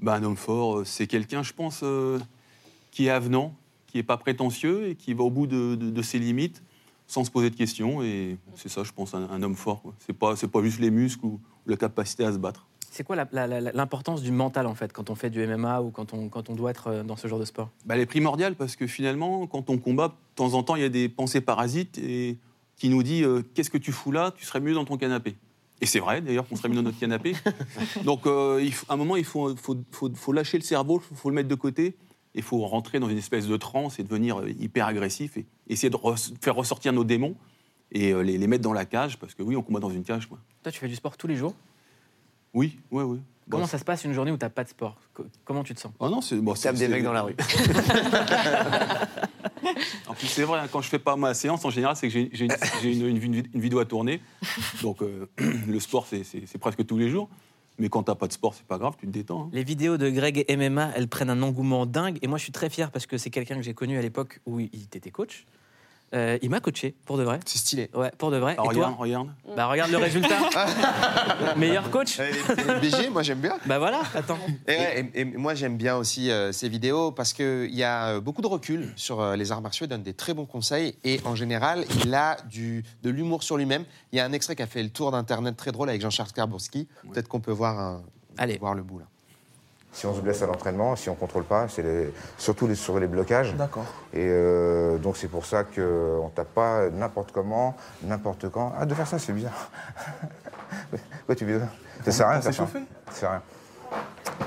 [0.00, 2.18] Bah, un homme fort, euh, c'est quelqu'un, je pense, euh,
[2.90, 3.54] qui est avenant,
[3.86, 6.62] qui n'est pas prétentieux et qui va au bout de, de- de ses limites
[7.06, 8.02] sans se poser de questions.
[8.02, 9.82] Et c'est ça, je pense, un, un homme fort.
[10.00, 12.66] C'est pas, c'est pas juste les muscles ou, ou la capacité à se battre.
[12.90, 16.28] C'est quoi l'importance du mental en fait quand on fait du MMA ou quand on,
[16.28, 17.70] quand on doit être euh, dans ce genre de sport?
[17.86, 20.82] Bah, elle est primordiale parce que finalement, quand on combat, de temps en temps, il
[20.82, 22.36] y a des pensées parasites et
[22.76, 24.32] qui nous dit euh, qu'est-ce que tu fous là?
[24.36, 25.36] Tu serais mieux dans ton canapé.
[25.80, 27.34] Et c'est vrai, d'ailleurs, qu'on serait mieux dans notre canapé.
[28.04, 31.02] Donc, euh, il faut- à un moment, il faut, faut, faut- faut lâcher le cerveau,
[31.10, 31.96] il faut le mettre de côté.
[32.34, 35.90] Il faut rentrer dans une espèce de transe et devenir euh, hyper agressif et essayer
[35.90, 35.98] de
[36.40, 37.34] faire ressortir nos démons
[37.90, 40.04] et euh, les, les mettre dans la cage parce que oui, on combat dans une
[40.04, 40.26] cage.
[40.26, 40.38] Quoi.
[40.62, 41.54] Toi, tu fais du sport tous les jours?
[42.54, 43.18] Oui, oui, oui.
[43.50, 44.96] Comment Bah, ça se passe une journée où tu n'as pas de sport?
[45.12, 45.92] Co- Comment tu te sens?
[46.00, 47.34] Ah non, c'est bon, des mecs dans la rue.
[50.08, 52.12] En plus, c'est vrai, hein, quand je fais pas ma séance, en général, c'est que
[52.12, 53.18] j'ai une,
[53.54, 54.20] vidéo à tourner.
[54.82, 55.26] Donc, euh,
[55.66, 57.28] le sport, c'est presque tous les jours.
[57.78, 59.44] Mais quand t'as pas de sport, c'est pas grave, tu te détends.
[59.44, 59.50] hein.
[59.52, 62.18] Les vidéos de Greg MMA, elles prennent un engouement dingue.
[62.20, 64.40] Et moi, je suis très fier parce que c'est quelqu'un que j'ai connu à l'époque
[64.46, 65.46] où il était coach.
[66.14, 67.40] Euh, il m'a coaché, pour de vrai.
[67.46, 67.88] C'est stylé.
[67.94, 68.54] Ouais, pour de vrai.
[68.58, 69.28] Ah, Et regarde, toi regarde.
[69.56, 70.36] Bah regarde le résultat.
[71.56, 72.18] Meilleur coach.
[72.80, 73.56] BG, moi j'aime bien.
[73.66, 74.38] Bah voilà, attends.
[74.68, 78.08] Et, ouais, et- et moi j'aime bien aussi euh, ces vidéos parce qu'il y a
[78.16, 80.94] euh, beaucoup de recul sur euh, les arts martiaux, il donne des très bons conseils
[81.04, 83.84] et en général il a du, de l'humour sur lui-même.
[84.12, 86.32] Il y a un extrait qui a fait le tour d'internet très drôle avec Jean-Charles
[86.32, 86.88] Karbourski.
[87.12, 88.02] Peut-être qu'on peut voir, un-
[88.38, 88.58] Allez.
[88.58, 89.06] voir le bout là.
[89.92, 92.98] Si on se blesse à l'entraînement, si on contrôle pas, c'est les- surtout les- sur
[92.98, 93.54] les blocages.
[93.56, 93.84] D'accord.
[94.14, 98.72] Et euh, donc c'est pour ça qu'on tape pas n'importe comment, n'importe quand.
[98.78, 99.70] Ah, de faire ça, c'est bizarre.
[101.26, 101.60] Quoi, tu veux
[102.04, 102.38] Ça sert à rien.
[102.38, 102.66] de faire ça.
[103.10, 103.42] Ça sert à rien.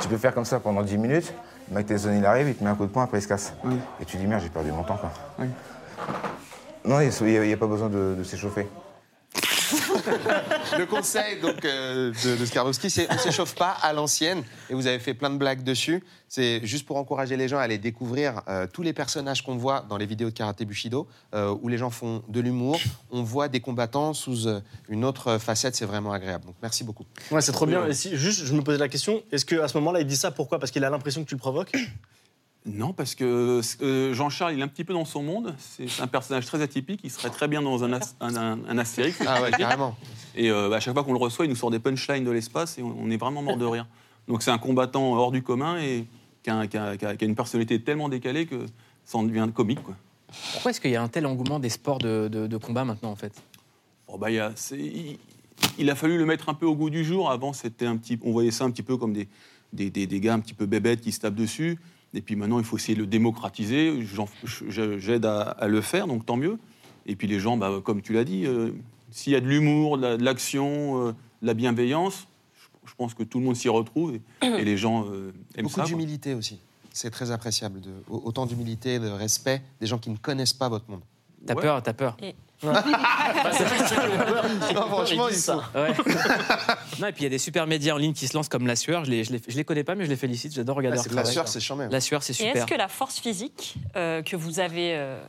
[0.01, 1.31] Tu peux faire comme ça pendant 10 minutes.
[1.69, 3.53] Le mec il arrive, il te met un coup de poing, après il se casse.
[4.01, 4.97] Et tu dis merde, j'ai perdu mon temps.
[4.97, 5.45] Quoi.
[6.84, 7.10] Non, il
[7.41, 8.67] n'y a, pas besoin de, de s'échauffer.
[10.77, 14.43] Le conseil donc, euh, de, de Skarbowski, c'est on ne s'échauffe pas à l'ancienne.
[14.69, 16.03] Et vous avez fait plein de blagues dessus.
[16.27, 19.86] C'est juste pour encourager les gens à aller découvrir euh, tous les personnages qu'on voit
[19.88, 22.79] dans les vidéos de Karaté Bushido, euh, où les gens font de l'humour.
[23.12, 24.47] On voit des combattants sous
[24.89, 25.75] une autre facette.
[25.75, 26.45] C'est vraiment agréable.
[26.45, 27.05] Donc merci beaucoup.
[27.31, 27.86] Ouais, c'est trop bien.
[27.86, 30.31] Et si, juste, je me posais la question, est-ce qu'à ce moment-là, il dit ça
[30.31, 30.60] pourquoi?
[30.60, 31.71] Parce qu'il a l'impression que tu le provoques?
[32.65, 35.54] Non, parce que euh, Jean-Charles, il est un petit peu dans son monde.
[35.60, 36.99] C'est un personnage très atypique.
[37.04, 39.19] Il serait très bien dans un, as- un, un- un Astérix.
[39.25, 39.95] Ah ouais, carrément.
[40.36, 42.32] Et euh, bah, à chaque fois qu'on le reçoit, il nous sort des punchlines de
[42.32, 43.88] l'espace et on, on est vraiment mort de rire.
[44.28, 46.08] Donc c'est un combattant hors du commun et
[46.41, 48.65] qui a, qui a- qui a- qui a une personnalité tellement décalée que
[49.04, 49.84] ça en devient comique.
[49.84, 49.95] Quoi.
[50.54, 53.12] Pourquoi est-ce qu'il y a un tel engouement des sports de, de- de combat maintenant,
[53.12, 53.34] en fait?
[54.08, 55.19] Bon, bah, il, y a- c'est- il-
[55.78, 57.30] il a fallu le mettre un peu au goût du jour.
[57.30, 59.28] Avant, c'était un petit, on voyait ça un petit peu comme des,
[59.71, 61.78] des, des- des gars un petit peu bébêtes qui se tapent dessus.
[62.15, 63.99] Et puis maintenant, il faut essayer de le démocratiser.
[64.69, 66.58] J'aide à, à le faire, donc tant mieux.
[67.06, 68.71] Et puis les gens, bah, comme tu l'as dit, euh,
[69.12, 73.13] s'il y a de l'humour, de la- l'action, euh, de la bienveillance, je, je pense
[73.13, 75.82] que tout le monde s'y retrouve et, et les gens euh, aiment Beaucoup ça.
[75.82, 75.89] quoi.
[75.89, 76.60] d'humilité aussi.
[76.93, 77.82] C'est très appréciable.
[77.82, 81.01] De, autant d'humilité, de respect des gens qui ne connaissent pas votre monde.
[81.45, 82.17] T'as peur, t'as peur.
[82.63, 82.74] Non,
[84.88, 85.52] franchement, il faut.
[85.76, 85.94] Ouais.
[87.00, 88.68] non, et puis il y a des super médias en ligne qui se lancent comme
[88.68, 89.06] La Sueur.
[89.06, 90.54] Je les, je les, je les connais pas, mais je les félicite.
[90.54, 91.34] J'adore regarder Ah, leur c'est- La travail.
[91.34, 91.88] Sueur, c'est charmant.
[91.89, 92.56] La Sueur, c'est Et super.
[92.56, 95.20] est-ce que la force physique euh, que vous avez euh,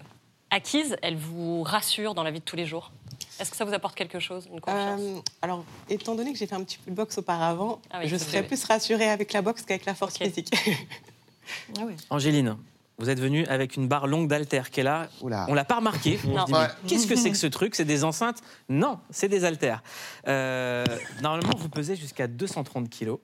[0.51, 2.93] acquise, elle vous rassure dans la vie de tous les jours?
[3.39, 5.01] Est-ce que ça vous apporte quelque chose, une confiance?
[5.03, 8.09] Euh, alors, étant donné que j'ai fait un petit peu de boxe auparavant, Ah oui,
[8.09, 8.47] je c'est serais vrai.
[8.49, 10.51] plus rassurée avec la boxe qu'avec la force physique.
[12.11, 12.57] Angéline,
[12.99, 15.09] vous êtes venue avec une barre longue d'haltères qui est là.
[15.23, 16.19] On l'a pas remarqué.
[16.27, 16.69] Ouais.
[16.87, 17.75] Qu'est-ce que c'est que ce truc?
[17.75, 18.39] C'est des enceintes?
[18.69, 19.83] Non, c'est des haltères.
[20.29, 20.85] Euh,
[21.23, 23.19] normalement, vous pesez jusqu'à 230 kilos.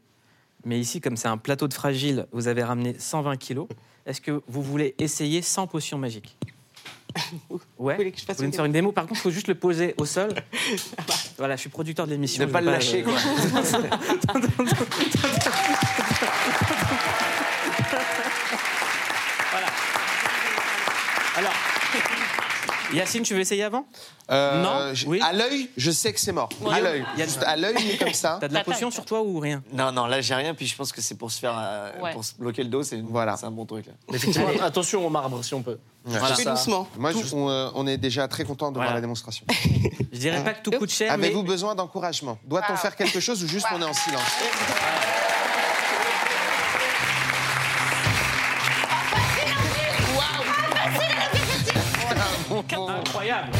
[0.64, 3.68] Mais ici, comme c'est un plateau de fragile, vous avez ramené 120 kilos.
[4.06, 6.36] Est-ce que vous voulez essayer sans potion magique?
[7.78, 7.94] Ouais.
[7.94, 8.92] Vous voulez fasse me une faire une démo?
[8.92, 10.30] Par contre, il faut juste le poser au sol.
[11.38, 12.42] Voilà, je suis producteur de l'émission.
[12.44, 13.14] Ne je pas le lâcher, quoi.
[19.50, 19.66] voilà.
[21.36, 21.52] Alors,
[22.92, 23.86] Yacine, tu veux essayer avant
[24.30, 26.48] Euh, Non je- Oui À l'œil, je sais que c'est mort.
[26.70, 27.04] À l'œil.
[27.14, 28.38] Il y a- Juste à l'œil, mais comme ça.
[28.40, 30.76] T'as de la potion sur toi ou rien Non, non, là j'ai rien, puis je
[30.76, 31.54] pense que c'est pour se faire.
[31.58, 32.12] euh, Ouais.
[32.12, 33.36] pour se bloquer le dos, c'est Voilà.
[33.36, 33.86] c'est un bon truc.
[33.86, 33.92] Là.
[34.14, 35.78] Effectivement, attention au marbre si on peut.
[36.04, 36.34] Voilà.
[36.34, 36.88] Fais doucement.
[36.98, 39.44] Moi, je- on, euh, on est déjà très content de voir la démonstration.
[40.12, 42.38] Je dirais pas que tout coûte cher, mais Avez-vous besoin d'encouragement?
[42.44, 44.22] Doit-on faire quelque chose ou juste on est en silence?
[52.58, 53.50] Incroyable.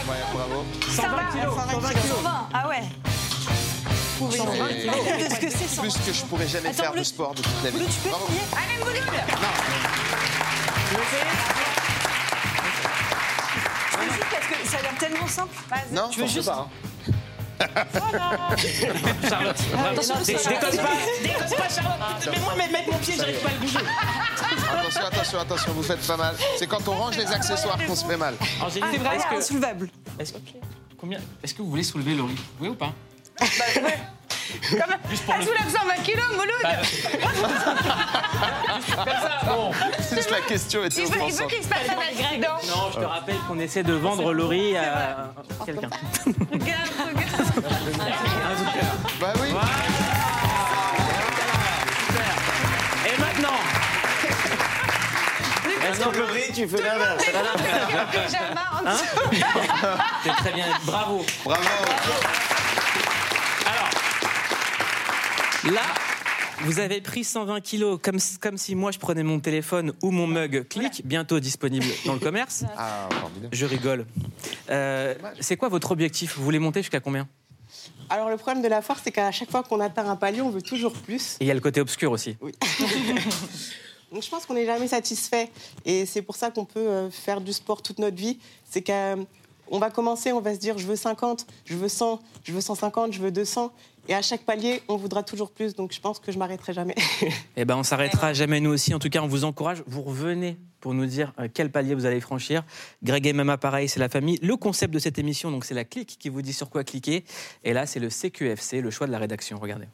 [0.00, 0.64] Incroyable, bravo.
[0.88, 2.16] 120 kilos, 120 kilos.
[2.16, 2.82] 120, ah ouais.
[4.20, 7.40] C'est Qu'est-ce que c'est, plus que je pourrais jamais Attends, faire de Bleu- sport de
[7.42, 7.78] toute la vie.
[7.78, 8.26] Bleu, tu peux Bravo.
[8.26, 8.96] essayer Allez, Mouloud
[13.92, 15.54] Vas-y, parce que ça a l'air tellement simple.
[15.92, 16.48] Non, tu veux juste.
[16.48, 16.68] pas, hein.
[17.60, 19.56] Charlotte, Ah, dé- Charlotte.
[19.68, 22.28] déconne pas, déconne pas, Charlotte.
[22.30, 23.78] Mais moi, mettre mon pied, j'arrive pas à le bouger.
[24.72, 26.34] Attention, attention, attention, vous faites pas mal.
[26.56, 28.34] C'est quand on range les accessoires qu'on se fait mal.
[28.62, 29.88] Angéline, C'est vrai, est-ce que- insoulevable.
[30.18, 30.38] Est-ce que,
[30.98, 32.92] combien, est-ce que vous voulez soulever Laurie Oui ou pas?
[35.08, 36.50] Juste pour Elle soulève 120 kilos, Mouloud
[40.12, 41.48] Juste la question était Il veut, il veut offensante.
[41.50, 42.56] qu'il se passe un accident.
[42.68, 45.32] Non, je te rappelle qu'on essaie de vendre Laurie à
[45.64, 45.88] quelqu'un.
[46.52, 47.30] Regarde, regarde.
[49.20, 49.48] Bah oui.
[49.48, 49.52] Et
[56.54, 57.24] Tu fais l'inverse.
[58.86, 58.96] Hein.
[60.24, 61.24] C'est très bien, bravo.
[61.44, 61.62] Bravo.
[65.64, 65.82] Là,
[66.62, 70.26] vous avez pris 120 kilos, comme, comme si moi je prenais mon téléphone ou mon
[70.26, 72.64] mug clic, bientôt disponible dans le commerce.
[72.78, 73.54] Ah, formidable.
[73.54, 74.06] Je rigole.
[74.70, 76.38] Euh, c'est quoi votre objectif?
[76.38, 77.28] Vous voulez monter jusqu'à combien?
[78.08, 80.50] Alors, le problème de la force, c'est qu'à chaque fois qu'on atteint un palier, on
[80.50, 81.36] veut toujours plus.
[81.40, 82.36] Et il y a le côté obscur aussi.
[84.12, 85.50] Donc je pense qu'on n'est jamais satisfait.
[85.84, 88.38] Et c'est pour ça qu'on peut euh, faire du sport toute notre vie.
[88.68, 92.52] C'est qu'on va commencer, on va se dire je veux 50, je veux 100, je
[92.52, 93.72] veux 150, je veux 200.
[94.08, 95.74] Et à chaque palier, on voudra toujours plus.
[95.74, 96.96] Donc je pense que je m'arrêterai jamais.
[97.56, 98.94] Eh ben, on s'arrêtera jamais nous aussi.
[98.94, 99.82] En tout cas, on vous encourage.
[99.86, 102.64] Vous revenez pour nous dire euh, quel palier vous allez franchir.
[103.02, 104.38] Greg et Mama, pareil, c'est la famille.
[104.42, 107.24] Le concept de cette émission, donc c'est la clique qui vous dit sur quoi cliquer.
[107.64, 109.58] Et là, c'est le CQFC, le choix de la rédaction.
[109.60, 109.86] Regardez.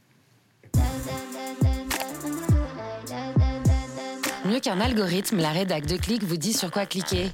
[4.57, 7.31] Mieux qu'un algorithme, la rédac de clic vous dit sur quoi cliquer.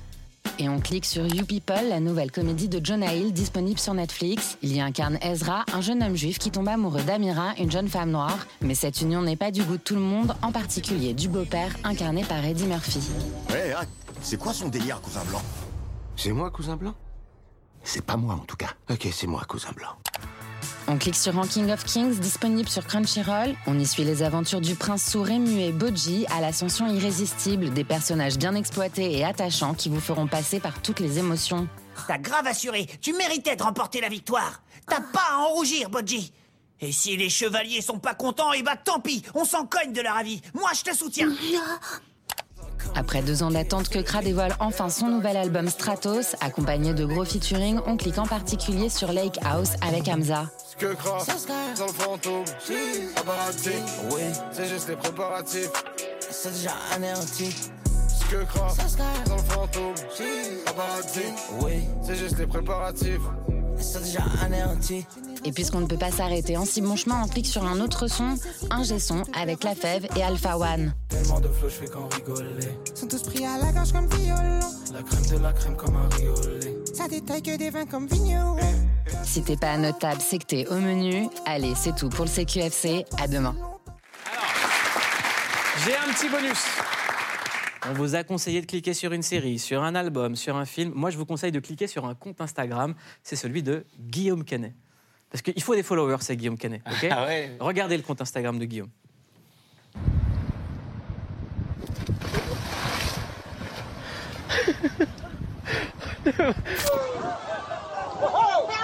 [0.59, 4.59] Et on clique sur You People, la nouvelle comédie de Jonah Hill disponible sur Netflix.
[4.61, 8.11] Il y incarne Ezra, un jeune homme juif qui tombe amoureux d'Amira, une jeune femme
[8.11, 8.45] noire.
[8.61, 11.71] Mais cette union n'est pas du goût de tout le monde, en particulier du beau-père
[11.85, 12.99] incarné par Eddie Murphy.
[13.51, 13.89] Hé, arrête.
[14.21, 15.43] c'est quoi son délire, cousin blanc?
[16.17, 16.95] C'est moi, cousin blanc?
[17.85, 18.71] C'est pas moi, en tout cas.
[18.91, 19.91] Ok, c'est moi, cousin blanc.
[20.89, 23.55] On clique sur Ranking of Kings, disponible sur Crunchyroll.
[23.67, 27.85] On y suit les aventures du prince sourd et muet Boji à l'ascension irrésistible, des
[27.85, 31.69] personnages bien exploités et attachants qui vous feront passer par toutes les émotions.
[32.09, 32.87] T'as grave assuré.
[33.01, 34.63] Tu méritais de remporter la victoire.
[34.87, 36.33] T'as pas à en rougir, Bodji.
[36.81, 40.01] Et si les chevaliers sont pas contents, eh bah tant pis, on s'en cogne de
[40.01, 40.43] leur avis.
[40.53, 41.31] Moi, je te soutiens.
[42.97, 46.35] Après deux ans d'attente, Kekra dévoile enfin son nouvel album Stratos.
[46.41, 50.51] Accompagné de gros featuring, on clique en particulier sur Lake House avec Hamza.
[50.79, 51.47] Que crasse
[51.79, 52.45] dans le fantôme,
[53.15, 53.71] paparazzi.
[54.11, 55.71] Oui, c'est juste les préparatifs.
[56.29, 57.55] C'est déjà anéanti.
[58.09, 58.97] Ce que crasse
[59.27, 59.95] dans le fantôme,
[60.65, 61.21] paparazzi.
[61.61, 63.21] Oui, c'est juste les préparatifs.
[63.77, 65.07] C'est déjà anéanti.
[65.45, 68.09] Et puisqu'on ne peut pas s'arrêter en si bon chemin, on clique sur un autre
[68.09, 68.37] son,
[68.71, 70.95] un G-son avec La Fève et Alpha One.
[71.09, 72.79] Tellement de flots, je fais qu'en rigoler.
[72.95, 74.61] Sont tous pris à la gorge comme violon.
[74.93, 76.77] La crème de la crème comme un riolet.
[76.93, 78.57] Ça détaille que des vins comme vigneron.
[79.25, 81.29] Si t'es pas à notre table, c'est que t'es au menu.
[81.47, 83.05] Allez, c'est tout pour le CQFC.
[83.19, 83.55] À demain.
[85.85, 86.65] J'ai un petit bonus.
[87.89, 90.93] On vous a conseillé de cliquer sur une série, sur un album, sur un film.
[90.95, 92.95] Moi, je vous conseille de cliquer sur un compte Instagram.
[93.23, 94.75] C'est celui de Guillaume Canet.
[95.31, 96.83] Parce qu'il faut des followers, c'est Guillaume Canet.
[96.87, 97.57] ok Ah ouais.
[97.59, 98.91] Regardez le compte Instagram de Guillaume.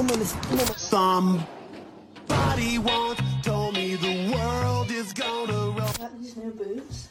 [0.00, 0.24] Somebody
[2.78, 6.08] once told me the world is gonna roll.
[6.18, 7.10] These new boots.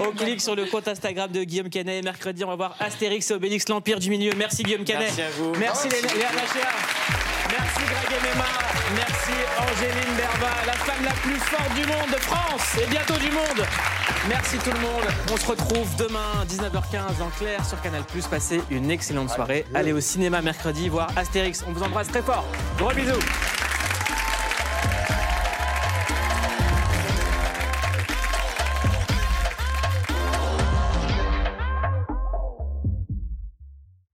[0.00, 2.02] On clique sur le compte Instagram de Guillaume Canet.
[2.02, 4.32] Mercredi, on va voir Astérix et Obélix, l'Empire du Milieu.
[4.36, 5.12] Merci Guillaume Canet.
[5.16, 5.54] Merci à vous.
[5.54, 6.68] Merci Léa Léa Nachea.
[7.48, 8.75] Merci Greg et Mema.
[8.94, 13.32] Merci Angéline Berba, la femme la plus forte du monde de France et bientôt du
[13.32, 13.66] monde.
[14.28, 15.04] Merci tout le monde.
[15.32, 18.02] On se retrouve demain 19h15 en clair sur Canal+.
[18.30, 19.64] Passez une excellente soirée.
[19.74, 21.64] Allez au cinéma mercredi voir Astérix.
[21.66, 22.44] On vous embrasse très fort.
[22.78, 23.18] Gros bisous.